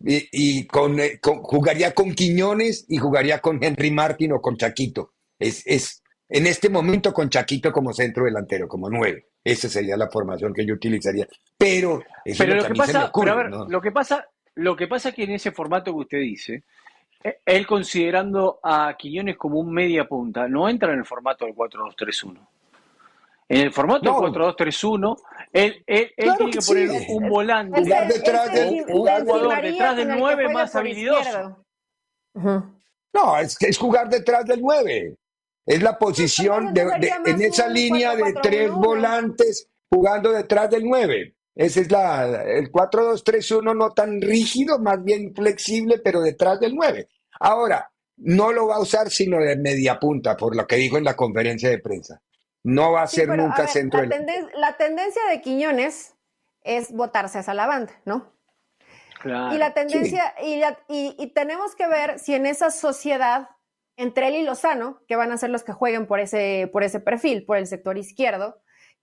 [0.00, 0.98] y, eh, con,
[1.42, 5.12] jugaría con Quiñones y jugaría con Henry Martin o con Chaquito.
[5.38, 6.01] Es, es
[6.34, 9.26] en este momento con Chaquito como centro delantero, como nueve.
[9.44, 11.28] Esa sería la formación que yo utilizaría.
[11.58, 12.02] Pero,
[12.38, 13.12] pero lo, que pasa,
[13.68, 16.64] lo que pasa, lo que pasa es que en ese formato que usted dice,
[17.22, 21.54] eh, él considerando a Quiñones como un media punta, no entra en el formato del
[21.54, 22.48] 4-2-3-1.
[23.50, 25.16] En el formato 4-2-3-1,
[25.52, 31.62] él, él, tiene que, poner un volante, un, jugador detrás del 9 más habilidoso.
[32.32, 35.14] No, es, es jugar detrás del 9.
[35.64, 36.82] Es la posición de,
[37.24, 41.36] en esa línea de tres volantes jugando detrás del 9.
[41.54, 47.08] Ese es la, el 4-2-3-1 no tan rígido, más bien flexible, pero detrás del 9.
[47.40, 51.04] Ahora, no lo va a usar sino de media punta, por lo que dijo en
[51.04, 52.22] la conferencia de prensa.
[52.64, 54.16] No va a ser nunca centro la,
[54.54, 56.14] la tendencia de Quiñones
[56.62, 58.32] es votarse hacia la banda, ¿no?
[59.20, 59.54] Claro.
[59.54, 63.48] Y la tendencia, y, y, tenemos que ver si en esa sociedad
[64.02, 66.98] entre él y Lozano, que van a ser los que jueguen por ese, por ese
[66.98, 68.60] perfil, por el sector izquierdo,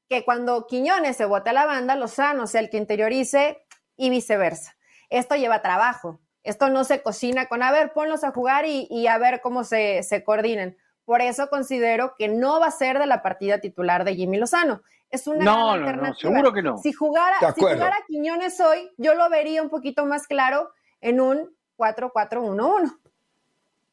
[0.09, 4.75] que cuando Quiñones se vote a la banda, Lozano sea el que interiorice y viceversa.
[5.09, 6.19] Esto lleva trabajo.
[6.43, 9.63] Esto no se cocina con, a ver, ponlos a jugar y, y a ver cómo
[9.63, 10.75] se, se coordinan.
[11.05, 14.81] Por eso considero que no va a ser de la partida titular de Jimmy Lozano.
[15.09, 16.29] Es una no, gran alternativa.
[16.29, 16.77] No, seguro que no.
[16.77, 21.55] Si jugara, si jugara Quiñones hoy, yo lo vería un poquito más claro en un
[21.77, 22.99] 4-4-1-1.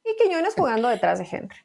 [0.07, 1.57] Y Quiñones jugando detrás de Henry.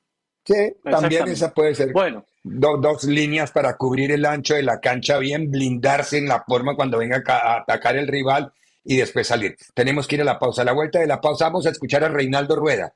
[0.43, 1.93] Sí, también esa puede ser.
[1.93, 2.25] Bueno.
[2.43, 6.97] dos líneas para cubrir el ancho de la cancha bien, blindarse en la forma cuando
[6.97, 8.51] venga a atacar el rival
[8.83, 9.55] y después salir.
[9.75, 10.63] Tenemos que ir a la pausa.
[10.63, 12.93] A la vuelta de la pausa vamos a escuchar a Reinaldo Rueda.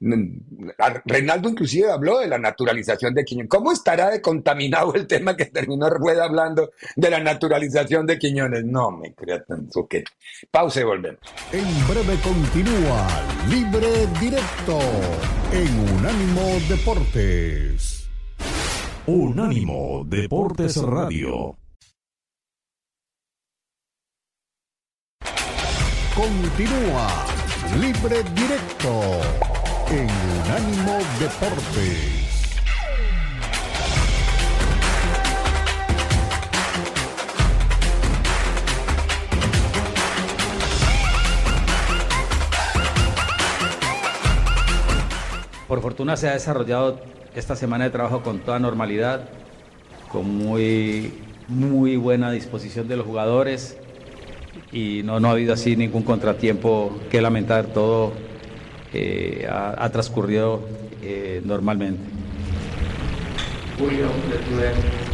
[0.00, 3.50] Reinaldo inclusive habló de la naturalización de Quiñones.
[3.50, 8.64] ¿Cómo estará de contaminado el tema que terminó Rueda hablando de la naturalización de Quiñones?
[8.64, 10.04] No me crea tan que
[10.50, 11.20] Pausa y volvemos.
[11.52, 13.06] En breve continúa
[13.48, 14.78] Libre Directo
[15.52, 18.08] en Unánimo Deportes.
[19.06, 21.56] Unánimo Deportes Radio.
[26.20, 27.24] continúa
[27.80, 29.59] Libre Directo
[29.90, 30.08] en
[30.44, 32.20] Unánimo Deportes.
[45.66, 47.00] Por fortuna se ha desarrollado
[47.34, 49.28] esta semana de trabajo con toda normalidad,
[50.08, 51.14] con muy,
[51.48, 53.76] muy buena disposición de los jugadores
[54.72, 58.29] y no, no ha habido así ningún contratiempo que lamentar, todo
[58.92, 60.60] eh, ha, transcurrido
[61.02, 62.02] eh, normalmente.
[63.78, 65.10] Julio, de.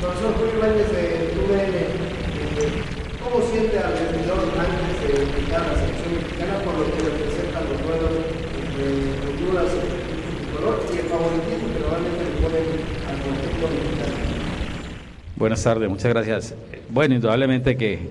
[0.00, 2.82] Profesor Julio Méndez de TUDN, eh,
[3.22, 7.64] ¿cómo siente al vendedor antes de invitar a la selección mexicana por lo que representan
[7.68, 8.12] los duelos
[8.56, 8.88] entre
[9.28, 12.64] Honduras y color y el favoritismo que normalmente le ponen
[13.08, 14.20] al conjunto mexicano?
[15.36, 16.54] Buenas tardes, muchas gracias.
[16.88, 18.08] Bueno, indudablemente que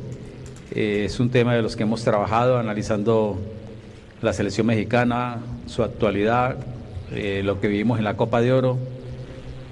[0.76, 3.40] eh, es un tema de los que hemos trabajado analizando
[4.22, 6.58] la selección mexicana, su actualidad,
[7.12, 8.78] eh, lo que vivimos en la Copa de Oro,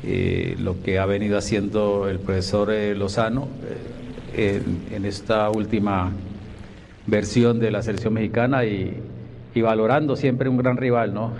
[0.04, 3.48] eh, lo que ha venido haciendo el profesor Lozano
[4.36, 6.12] en, esta última
[7.08, 9.04] versión de la selección mexicana y,
[9.56, 11.34] valorando siempre un gran rival, ¿no?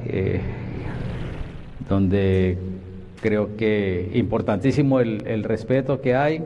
[1.88, 2.58] donde
[3.22, 6.41] creo que importantísimo el respeto que hay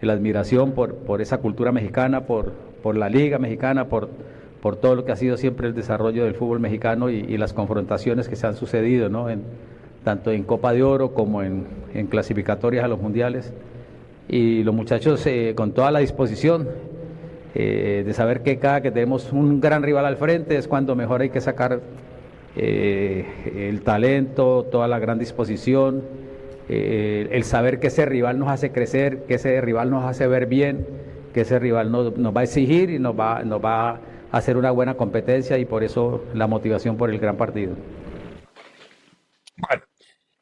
[0.00, 4.08] la admiración por, por esa cultura mexicana, por, por la liga mexicana, por,
[4.62, 8.28] por todo lo que ha sido siempre el desarrollo del fútbol mexicano y, las confrontaciones
[8.28, 9.30] que se han sucedido, ¿no?
[9.30, 9.42] En,
[10.04, 13.52] tanto en Copa de Oro como en, en clasificatorias a los mundiales.
[14.28, 16.68] Y los muchachos eh, con toda la disposición
[17.54, 21.22] eh, de saber que cada que tenemos un gran rival al frente es cuando mejor
[21.22, 21.80] hay que sacar
[22.56, 26.02] eh, el talento, toda la gran disposición
[26.68, 30.46] eh, el saber que ese rival nos hace crecer, que ese rival nos hace ver
[30.46, 30.86] bien,
[31.32, 34.00] que ese rival nos, va a exigir y nos va, nos va a
[34.32, 37.74] hacer una buena competencia y por eso la motivación por el gran partido.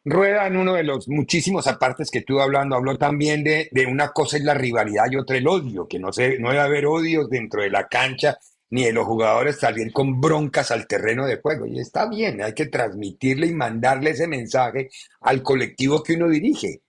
[0.04, 4.10] Rueda en uno de los muchísimos apartes que estuvo hablando, habló también de, de, una
[4.10, 7.28] cosa es la rivalidad y otra el odio, que no, se, no debe haber odios
[7.28, 8.38] dentro de la cancha
[8.70, 11.66] ni de los jugadores salir con broncas al terreno de juego.
[11.66, 16.82] Y está bien, hay que transmitirle y mandarle ese mensaje al colectivo que uno dirige.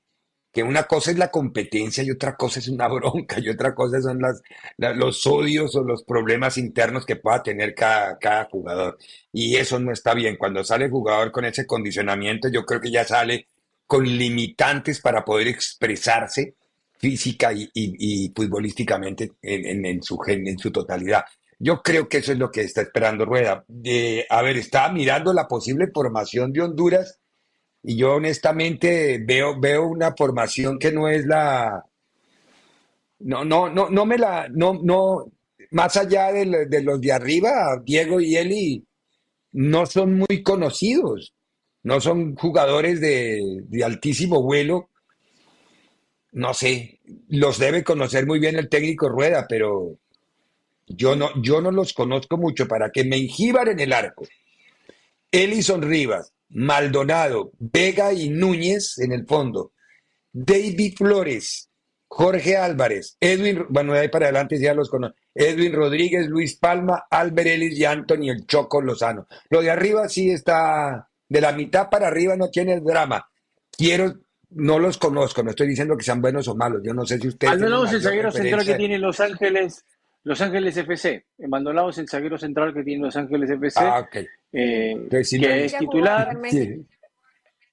[0.57, 4.01] Que una cosa es la competencia y otra cosa es una bronca y otra cosa
[4.01, 4.41] son las,
[4.95, 8.97] los odios o los problemas internos que pueda tener cada, cada jugador.
[9.31, 10.35] Y eso no está bien.
[10.35, 13.49] Cuando sale el jugador con ese condicionamiento, yo creo que ya sale
[13.85, 16.55] con limitantes para poder expresarse
[16.97, 21.23] física y, futbolísticamente en, en, su, en su totalidad.
[21.59, 23.63] Yo creo que eso es lo que está esperando Rueda.
[24.29, 27.19] a ver, estaba mirando la posible formación de Honduras
[27.89, 31.85] y yo honestamente veo, veo una formación que no es la...
[33.19, 34.49] No, no, no, no me la...
[34.49, 35.31] No, no,
[35.71, 38.85] más allá de, los de arriba, Diego y Eli
[39.53, 41.33] no son muy conocidos,
[41.83, 44.89] no son jugadores de, de altísimo vuelo.
[46.33, 49.97] No sé, los debe conocer muy bien el técnico Rueda, pero
[50.87, 54.27] yo no, yo no los conozco mucho para que me enjíbar en el arco.
[55.31, 59.73] Elison Rivas, Maldonado, Vega y Núñez en el fondo.
[60.31, 61.69] David Flores,
[62.07, 65.17] Jorge Álvarez, Edwin, bueno, de ahí para adelante ya los conozco.
[65.33, 69.27] Edwin Rodríguez, Luis Palma, Albert Ellis y Anthony el Choco Lozano.
[69.49, 73.29] Lo de arriba sí está, de la mitad para arriba no tiene drama.
[73.71, 74.15] Quiero,
[74.49, 77.27] no los conozco, no estoy diciendo que sean buenos o malos, yo no sé si
[77.27, 77.53] ustedes...
[77.53, 79.85] Al menos el zaguero central que tiene Los Ángeles
[80.23, 81.25] los Ángeles FC.
[81.47, 83.79] Maldonado es el zaguero central que tiene Los Ángeles FC.
[83.81, 84.07] Ah,
[84.51, 86.37] eh, que es titular.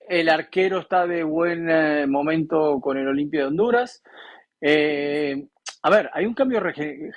[0.09, 4.03] El arquero está de buen eh, momento con el Olimpia de Honduras.
[4.61, 5.47] Eh,
[5.83, 6.63] a ver, hay un cambio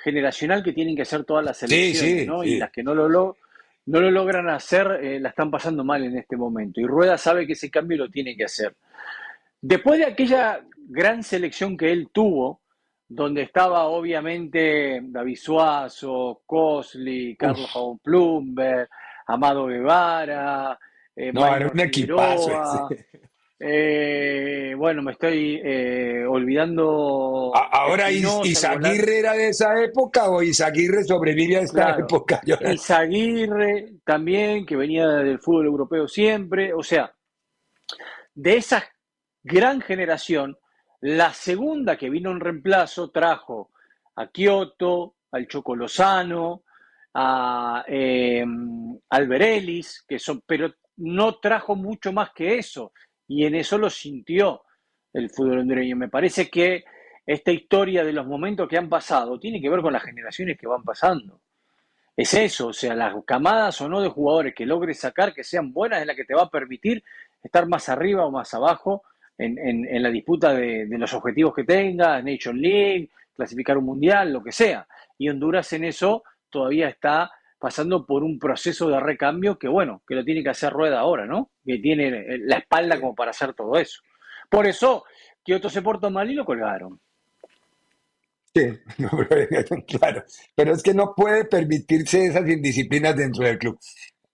[0.02, 2.42] generacional que tienen que hacer todas las selecciones, ¿no?
[2.42, 3.08] Y las que no lo,
[3.86, 6.80] no lo logran hacer la están pasando mal en este momento.
[6.80, 8.74] Y Rueda sabe que ese cambio lo tiene que hacer.
[9.60, 12.60] Después de aquella gran selección que él tuvo,
[13.08, 17.70] donde estaba obviamente David Suazo, Cosli, Carlos
[18.02, 18.88] Plumber,
[19.26, 20.78] Amado Guevara,
[21.16, 22.88] eh, no, era un equipazo.
[23.60, 27.52] Eh, bueno, me estoy eh, olvidando.
[27.56, 32.40] Ahora, ¿Isaguirre era de esa época o Isaguirre sobrevive a esta época?
[32.72, 36.72] Isaguirre también, que venía del fútbol europeo siempre.
[36.72, 37.12] O sea,
[38.32, 38.84] de esa
[39.42, 40.56] gran generación,
[41.00, 43.70] la segunda que vino en reemplazo trajo
[44.16, 46.64] a Kioto, al Choco Lozano,
[47.14, 48.44] a eh,
[49.10, 52.92] Alberelis, que son, pero no trajo mucho más que eso.
[53.28, 54.62] Y en eso lo sintió
[55.12, 55.96] el fútbol hondureño.
[55.96, 56.84] Me parece que
[57.26, 60.66] esta historia de los momentos que han pasado tiene que ver con las generaciones que
[60.66, 61.40] van pasando.
[62.16, 65.72] es eso, o sea, las camadas o no de jugadores que logres sacar, que sean
[65.72, 67.04] buenas, es la que te va a permitir
[67.42, 69.04] estar más arriba o más abajo
[69.38, 74.52] en, la disputa de, los objetivos que tengas, Nation League, clasificar un mundial, lo que
[74.52, 74.86] sea.
[75.16, 80.14] Y Honduras en eso todavía está pasando por un proceso de recambio que, bueno, que
[80.14, 81.50] lo tiene que hacer Rueda ahora, ¿no?
[81.64, 84.00] Que tiene la espalda como para hacer todo eso.
[84.48, 85.04] Por eso,
[85.54, 87.00] otro se portó mal y lo colgaron.
[88.54, 88.78] Sí,
[89.98, 90.24] claro.
[90.54, 93.78] Pero es que no puede permitirse esas indisciplinas dentro del club.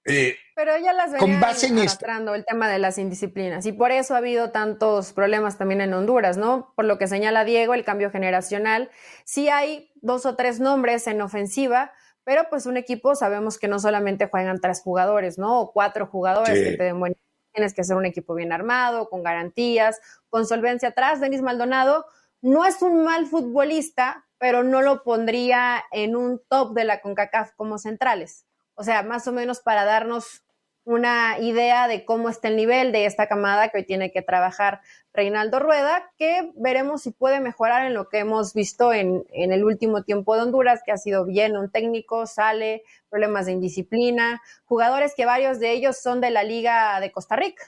[0.07, 4.19] Eh, pero ya las venía arrastrando el tema de las indisciplinas y por eso ha
[4.19, 6.73] habido tantos problemas también en Honduras, ¿no?
[6.77, 8.91] Por lo que señala Diego, el cambio generacional.
[9.25, 11.93] Sí hay dos o tres nombres en ofensiva,
[12.23, 15.61] pero pues un equipo sabemos que no solamente juegan tres jugadores, ¿no?
[15.61, 17.17] O cuatro jugadores que te den buen...
[17.53, 21.21] Tienes que ser un equipo bien armado, con garantías, con solvencia atrás.
[21.21, 22.05] Denis Maldonado
[22.43, 27.53] no es un mal futbolista, pero no lo pondría en un top de la CONCACAF
[27.55, 28.45] como centrales.
[28.75, 30.45] O sea, más o menos para darnos
[30.85, 34.83] una idea de cómo está el nivel de esta camada que hoy tiene que trabajar
[35.15, 40.03] Reinaldo Rueda, que veremos si puede mejorar en lo que hemos visto en, el último
[40.03, 45.25] tiempo de Honduras, que ha sido bien un técnico, sale, problemas de indisciplina, jugadores que
[45.25, 47.65] varios de ellos son de la Liga de Costa Rica,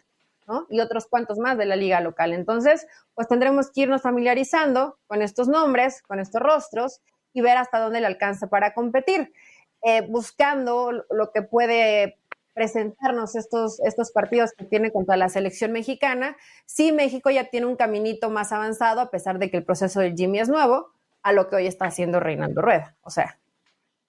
[0.46, 0.66] ¿no?
[0.68, 2.34] Y otros cuantos más de la liga local.
[2.34, 7.00] Entonces, pues tendremos que irnos familiarizando con estos nombres, con estos rostros
[7.32, 9.32] y ver hasta dónde le alcanza para competir.
[9.82, 12.18] Eh, buscando lo que puede
[12.56, 16.38] presentarnos estos, estos partidos que tiene contra la selección mexicana.
[16.64, 20.16] Sí, México ya tiene un caminito más avanzado, a pesar de que el proceso del
[20.16, 20.90] Jimmy es nuevo,
[21.22, 22.96] a lo que hoy está haciendo Reinaldo Rueda.
[23.02, 23.38] O sea,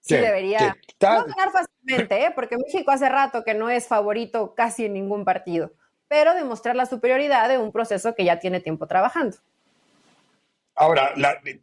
[0.00, 2.32] sí, debería no ganar fácilmente, ¿eh?
[2.34, 5.72] porque México hace rato que no es favorito casi en ningún partido,
[6.08, 9.36] pero demostrar la superioridad de un proceso que ya tiene tiempo trabajando.
[10.74, 11.12] Ahora,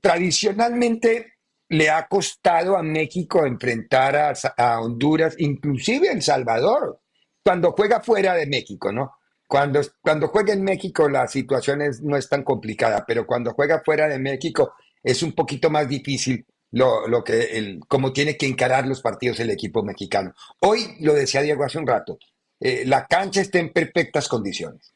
[0.01, 1.34] tradicionalmente
[1.69, 4.15] le ha costado a México enfrentar
[4.57, 6.99] a, Honduras, inclusive El Salvador,
[7.43, 9.13] cuando juega fuera de México, ¿no?
[9.47, 14.07] Cuando, cuando juega en México la situación no es tan complicada, pero cuando juega fuera
[14.07, 18.87] de México es un poquito más difícil lo, lo que el, como tiene que encarar
[18.87, 20.33] los partidos el equipo mexicano.
[20.61, 22.17] Hoy, lo decía Diego hace un rato,
[22.59, 24.93] eh, la cancha está en perfectas condiciones.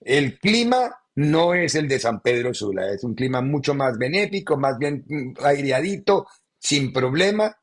[0.00, 4.56] El clima no es el de San Pedro Sula, es un clima mucho más benéfico,
[4.56, 6.26] más bien mm, aireadito,
[6.58, 7.56] sin problema.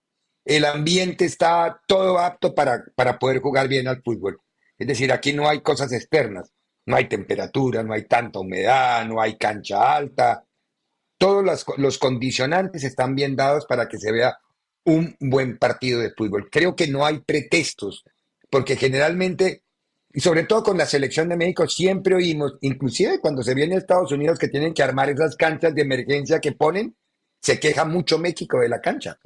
[0.45, 4.39] El ambiente está todo apto para, para poder jugar bien al fútbol.
[4.77, 6.51] Es decir, aquí no hay cosas externas,
[6.85, 10.45] no hay temperatura, no hay tanta humedad, no hay cancha alta.
[11.17, 14.37] Todos los, los condicionantes están bien dados para que se vea
[14.85, 16.49] un buen partido de fútbol.
[16.49, 18.05] Creo que no hay pretextos,
[18.49, 19.63] porque generalmente
[20.11, 23.79] y sobre todo con la selección de México siempre oímos, inclusive cuando se viene a
[23.79, 26.95] Estados Unidos que tienen que armar esas canchas de emergencia que ponen,
[27.39, 29.19] se queja mucho México de la cancha.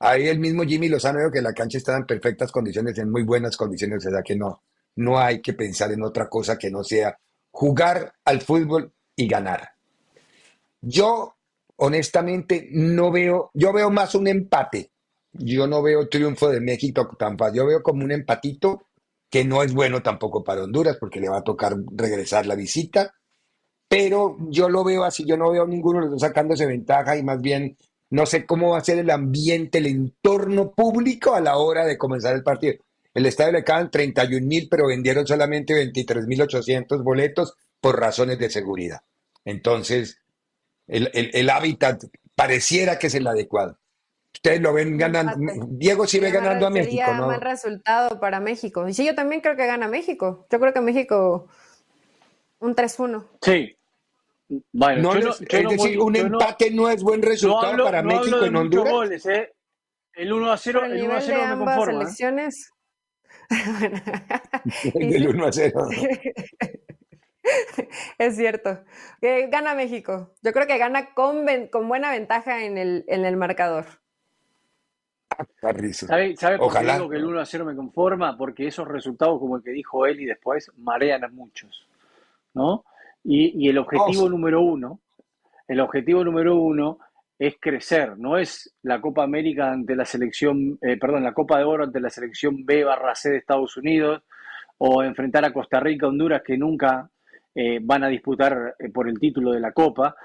[0.00, 3.22] Ahí el mismo Jimmy Lozano dijo que la cancha estaba en perfectas condiciones, en muy
[3.22, 4.62] buenas condiciones, o sea que no,
[4.96, 7.18] no hay que pensar en otra cosa que no sea
[7.50, 9.72] jugar al fútbol y ganar.
[10.80, 11.36] Yo,
[11.76, 14.92] honestamente, no veo, yo veo más un empate.
[15.32, 17.58] Yo no veo triunfo de México tan fácil.
[17.58, 18.87] Yo veo como un empatito
[19.30, 23.14] que no es bueno tampoco para Honduras porque le va a tocar regresar la visita,
[23.88, 27.22] pero yo lo veo así, yo no veo ninguno de los dos sacándose ventaja y
[27.22, 27.76] más bien
[28.10, 31.98] no sé cómo va a ser el ambiente, el entorno público a la hora de
[31.98, 32.74] comenzar el partido.
[33.12, 38.38] El estadio le caen 31 mil, pero vendieron solamente 23 mil 800 boletos por razones
[38.38, 39.00] de seguridad.
[39.44, 40.18] Entonces,
[40.86, 42.04] el, el hábitat
[42.34, 43.78] pareciera que es el adecuado.
[44.34, 45.34] Ustedes lo ven ganando.
[45.70, 47.26] Diego sigue ganando a México, sería ¿no?
[47.26, 48.88] mal resultado para México.
[48.88, 50.46] Y sí, yo también creo que gana México.
[50.50, 51.48] Yo creo que México
[52.60, 53.26] un 3-1.
[53.42, 53.76] Sí.
[54.72, 58.92] Bueno, es decir, un empate no, es buen resultado para México en Honduras.
[58.92, 59.52] Goles, ¿eh?
[60.14, 62.04] El 1 a 0, el 1 a 0 me conforma.
[62.04, 62.48] ¿eh?
[64.94, 65.88] El 1 a 0.
[68.18, 68.84] es cierto.
[69.20, 70.34] gana México.
[70.42, 73.86] Yo creo que gana con, con buena ventaja en el, en el marcador.
[75.92, 78.36] ¿Sabe, sabe por qué digo que el 1 a 0 me conforma?
[78.36, 81.86] Porque esos resultados, como el que dijo él y después, marean a muchos.
[82.54, 82.84] ¿no?
[83.24, 85.00] Y, el objetivo número uno,
[85.66, 86.98] el objetivo número uno
[87.38, 91.64] es crecer, no es la Copa América ante la selección, eh, perdón, la Copa de
[91.64, 94.22] Oro ante la selección B barra C de Estados Unidos,
[94.78, 97.08] o enfrentar a Costa Rica, Honduras, que nunca
[97.54, 100.16] eh, van a disputar eh, por el título de la Copa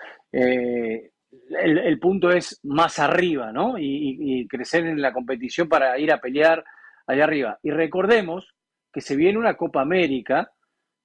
[1.61, 3.75] el, punto es más arriba, ¿no?
[3.77, 6.63] Y, crecer en la competición para ir a pelear
[7.07, 7.59] allá arriba.
[7.63, 8.53] Y recordemos
[8.91, 10.51] que se viene una Copa América,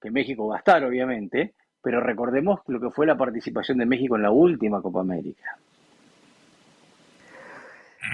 [0.00, 4.16] que México va a estar, obviamente, pero recordemos lo que fue la participación de México
[4.16, 5.56] en la última Copa América.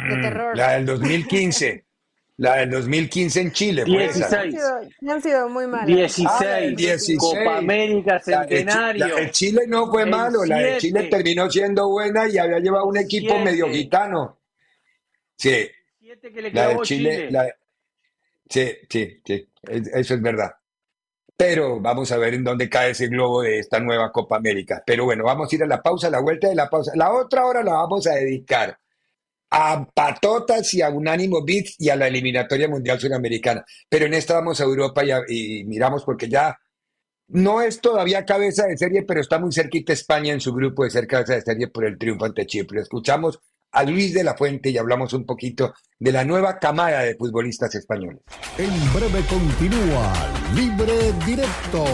[0.09, 0.57] de terror.
[0.57, 1.84] La del 2015.
[2.37, 3.85] La del 2015 en Chile.
[3.85, 4.33] 16.
[4.33, 5.87] Han sido, han sido muy malas.
[5.87, 6.29] 16.
[6.41, 7.19] Ah, el 16.
[7.19, 9.07] Copa América de, Centenario.
[9.07, 12.59] la de Chile no fue El malo, la de Chile terminó siendo buena y había
[12.59, 14.41] llevado un equipo medio gitano.
[15.37, 15.69] Sí,
[16.01, 17.31] Siete que le la de Chile, Chile.
[17.31, 17.55] la-
[18.49, 20.55] sí, sí, sí, es- eso es verdad.
[21.37, 24.83] Pero vamos a ver en dónde cae ese globo de esta nueva Copa América.
[24.87, 26.93] Pero bueno, vamos a ir a la pausa, a la vuelta de la pausa.
[26.95, 28.79] La otra hora la vamos a dedicar
[29.57, 33.65] a patotas y a Unánimo Beats y a la eliminatoria mundial sudamericana.
[33.89, 36.59] Pero en esta vamos a Europa y, a- y miramos porque ya
[37.29, 40.91] no es todavía cabeza de serie, pero está muy cerquita España en su grupo de
[40.91, 42.81] ser cabeza de serie por el triunfo ante Chipre.
[42.81, 43.39] Escuchamos
[43.71, 47.75] a Luis de la Fuente y hablamos un poquito de la nueva camada de futbolistas
[47.77, 48.23] españoles.
[48.59, 50.13] En breve continúa
[50.55, 51.85] Libre Directo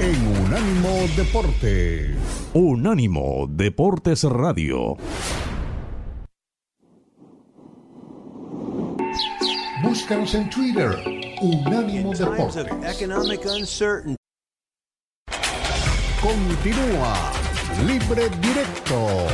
[0.00, 2.16] en Unánimo Deportes.
[2.54, 4.96] Unánimo Deportes Radio.
[9.86, 10.90] Búscanos en Twitter,
[11.40, 12.66] Unánimo Deportes.
[16.20, 17.32] Continúa
[17.86, 19.28] Libre Directo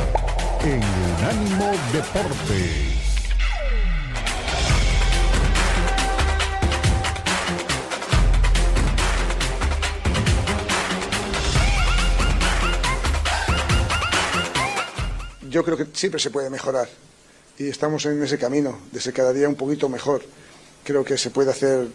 [0.63, 0.81] en
[1.17, 2.93] Unánimo Deportes.
[15.49, 16.87] yo creo que siempre se puede mejorar
[17.57, 20.23] y estamos en ese camino de ser cada día un poquito mejor.
[20.83, 21.87] Creo que se puede hacer,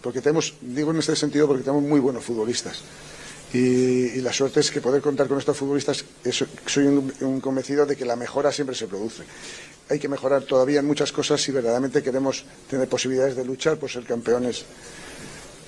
[0.00, 2.80] porque tenemos, digo en este sentido, porque tenemos muy buenos futbolistas.
[3.52, 7.96] Y, la suerte es que poder contar con estos futbolistas, eso- soy un, convencido de
[7.96, 9.22] que la mejora siempre se produce.
[9.88, 13.88] Hay que mejorar todavía en muchas cosas si verdaderamente queremos tener posibilidades de luchar por
[13.90, 14.64] ser campeones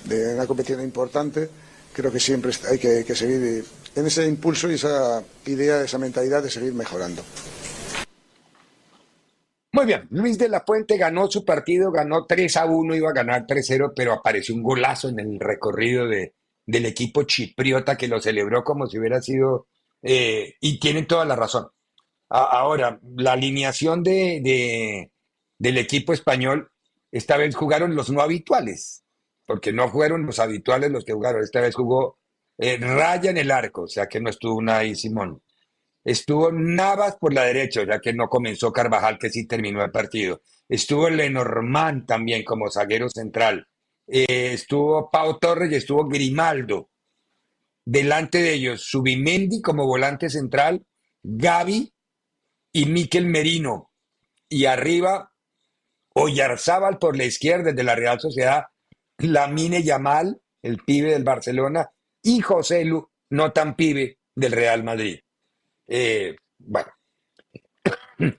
[0.05, 1.49] de una competición importante.
[1.93, 6.51] Creo que siempre hay que seguir en ese impulso y esa idea, esa mentalidad de
[6.51, 7.23] seguir mejorando.
[10.11, 13.93] Luis de la Fuente ganó su partido, ganó 3 a 1, iba a ganar 3-0,
[13.95, 16.35] pero apareció un golazo en el recorrido de,
[16.67, 19.67] del equipo chipriota que lo celebró como si hubiera sido,
[20.03, 21.69] eh, y tienen toda la razón.
[22.31, 25.11] Ahora, la alineación de, de-
[25.59, 26.71] del equipo español,
[27.11, 29.05] esta vez jugaron los no habituales,
[29.47, 32.19] porque no fueron los habituales los que jugaron, esta vez jugó
[32.59, 35.43] eh, Raya en el arco, o sea que no estuvo Unai Simón.
[36.09, 40.41] Estuvo Navas por la derecha, ya que no comenzó Carvajal, que sí terminó el partido.
[40.67, 43.69] Estuvo Lenormand también como zaguero central.
[44.07, 46.89] Eh, estuvo Pau Torres y estuvo Grimaldo.
[47.85, 50.83] Delante de ellos, Subimendi como volante central,
[51.23, 51.93] Gaby
[52.73, 53.91] y Miquel Merino.
[54.49, 55.35] Y arriba,
[56.15, 58.65] Oyarzábal por la izquierda de la Real Sociedad,
[59.19, 61.91] Lamine Yamal, el pibe del Barcelona,
[62.23, 65.19] y José Lu, no tan pibe, del Real Madrid.
[65.89, 66.91] Eh, bueno,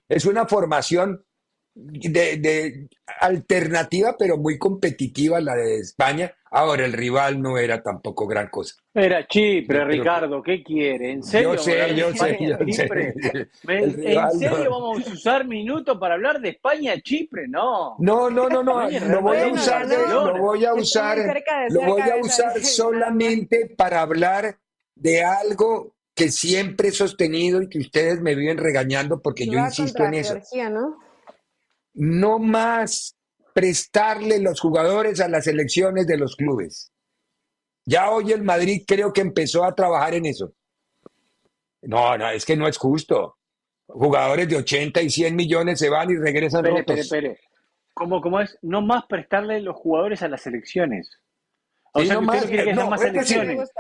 [0.08, 1.26] es una formación
[1.74, 2.88] de, de
[3.20, 6.34] alternativa, pero muy competitiva la de España.
[6.52, 8.76] Ahora, el rival no era tampoco gran cosa.
[8.94, 11.12] Era Chipre, Ricardo, ¿qué quiere?
[11.12, 11.54] ¿En serio?
[11.56, 12.58] Yo sé, yo sé, yo.
[12.66, 13.14] Chipre?
[13.68, 14.72] El ¿En serio no.
[14.72, 17.48] vamos a usar minutos para hablar de España-Chipre?
[17.48, 17.96] No.
[18.00, 21.18] No, no, no, no, lo voy a usar, lo voy a usar,
[21.70, 24.58] lo voy a usar solamente para hablar
[24.96, 30.04] de algo que siempre he sostenido y que ustedes me viven regañando porque yo insisto
[30.04, 30.38] en eso.
[30.70, 30.98] ¿no?
[31.94, 33.16] No más
[33.54, 36.92] prestarle los jugadores a las elecciones de los clubes.
[37.86, 40.54] Ya hoy el Madrid creo que empezó a trabajar en eso.
[41.82, 43.38] No, no, es que no es justo.
[43.88, 47.00] Jugadores de 80 y 100 millones se van y regresan Espere, rotos.
[47.00, 47.50] espere, espere.
[47.94, 48.58] ¿Cómo, cómo es?
[48.62, 51.10] No más prestarle los jugadores a las elecciones.
[51.94, 53.72] O Sí, sea, no que usted más, no quiere que eh, haya no, más elecciones.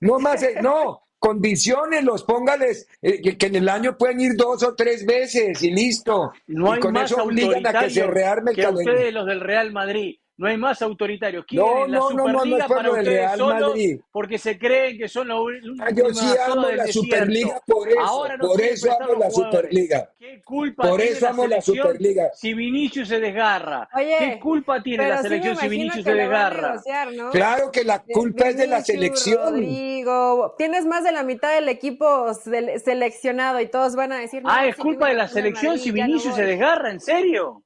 [0.00, 4.74] No más, no, condiciónenlos, póngales eh, que, que en el año pueden ir dos o
[4.74, 6.32] tres veces y listo.
[6.48, 8.92] No y hay con más eso obligan a que se rearme el que calendario.
[8.94, 10.18] ustedes los del Real Madrid.
[10.40, 11.42] No hay más autoritarios.
[11.42, 14.00] No, Quieren la no, no, no, no Superliga por para ustedes Real solos Madrid.
[14.10, 15.46] porque se creen que son los
[15.80, 19.30] Ah, Yo sí amo la Superliga por eso, Ahora no por eso amo la.
[19.30, 20.10] Superliga.
[20.18, 22.30] ¿Qué culpa Por tiene eso amo la Superliga.
[22.32, 23.86] si Vinicius se desgarra?
[23.94, 26.68] Oye, ¿Qué culpa tiene la sí me selección si imagino Vinicius se desgarra?
[26.70, 27.30] negociar, ¿no?
[27.32, 29.42] Claro que la De- culpa es de la selección.
[29.42, 34.42] Rodrigo, tienes más de la mitad del equipo sele- seleccionado y todos van a decir.
[34.46, 37.00] Ah, no, es si culpa de la selección Madrid, si no Vinicius se desgarra, ¿en
[37.00, 37.62] serio?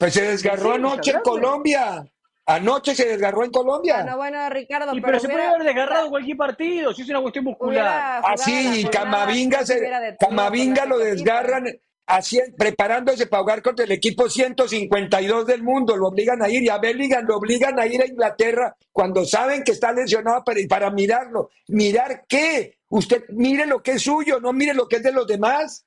[0.00, 1.20] Pues se desgarró ¿En anoche en?
[1.20, 2.10] Colombia.
[2.46, 3.96] Anoche se desgarró en Colombia.
[3.96, 7.20] Bueno, bueno, Ricardo, Y pero, pero se puede haber desgarrado cualquier partido, si es una
[7.20, 8.22] cuestión muscular.
[8.24, 11.66] Así, jornada, Camavinga, se detenido Camavinga lo desgarran
[12.06, 15.94] así, preparándose para jugar contra el equipo 152 del mundo.
[15.98, 19.62] Lo obligan a ir y a Bellingham lo obligan a ir a Inglaterra cuando saben
[19.62, 21.50] que está lesionado para, para mirarlo.
[21.68, 22.78] ¿Mirar qué?
[22.88, 25.84] Usted mire lo que es suyo, no mire lo que es de los demás.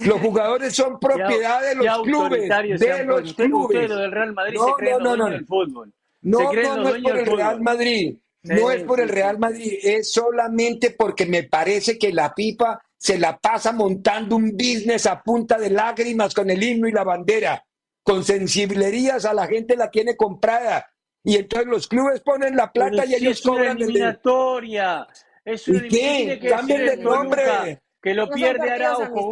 [0.00, 2.48] Los jugadores son propiedad de los clubes.
[2.78, 3.88] De los clubes.
[3.88, 5.46] del Real Madrid no, no, no, no.
[5.46, 5.92] fútbol.
[6.22, 8.18] No, no, no es por el Real Madrid.
[8.42, 13.18] No es por el Real Madrid, es solamente porque me parece que la pipa se
[13.18, 17.64] la pasa montando un business a punta de lágrimas con el himno y la bandera.
[18.02, 20.86] Con sensiblerías a la gente la tiene comprada.
[21.22, 23.76] Y entonces los clubes ponen la plata y ellos es cobran.
[23.76, 25.06] Una eliminatoria.
[25.44, 26.40] Es una ¿Y qué?
[26.48, 27.82] Cambien de nombre.
[28.02, 29.30] Que lo pierde Araujo.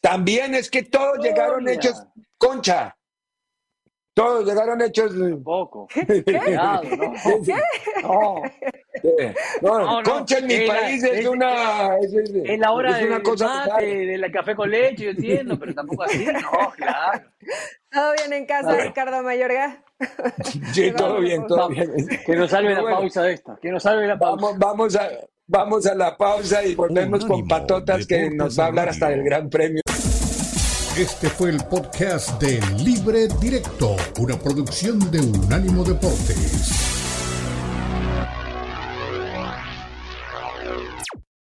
[0.00, 2.06] También es que todos llegaron hechos
[2.36, 2.94] concha.
[4.14, 5.12] Todos llegaron hechos.
[5.44, 5.86] Poco.
[6.24, 8.42] Cuidado, ¿no?
[9.62, 9.78] No.
[9.78, 11.96] no, concha en mi país es, una.
[11.98, 15.72] Es, es la hora de, una cosa de, la café con leche, yo entiendo, pero
[15.72, 16.26] tampoco así.
[16.26, 17.24] No, claro.
[17.92, 19.84] ¿Todo bien en casa, Ricardo Mayorga?
[20.72, 21.92] Sí, todo bien, todo bien.
[22.26, 23.56] Que nos salve la pausa de esta.
[23.62, 24.42] Que nos salve la pausa.
[24.42, 25.10] Vamos, vamos, a,
[25.48, 29.24] vamos a la pausa y volvemos con Patotas que nos va a hablar hasta del
[29.24, 29.82] Gran Premio.
[30.96, 36.97] Este fue el podcast de Libre Directo, una producción de Unánimo Deportes.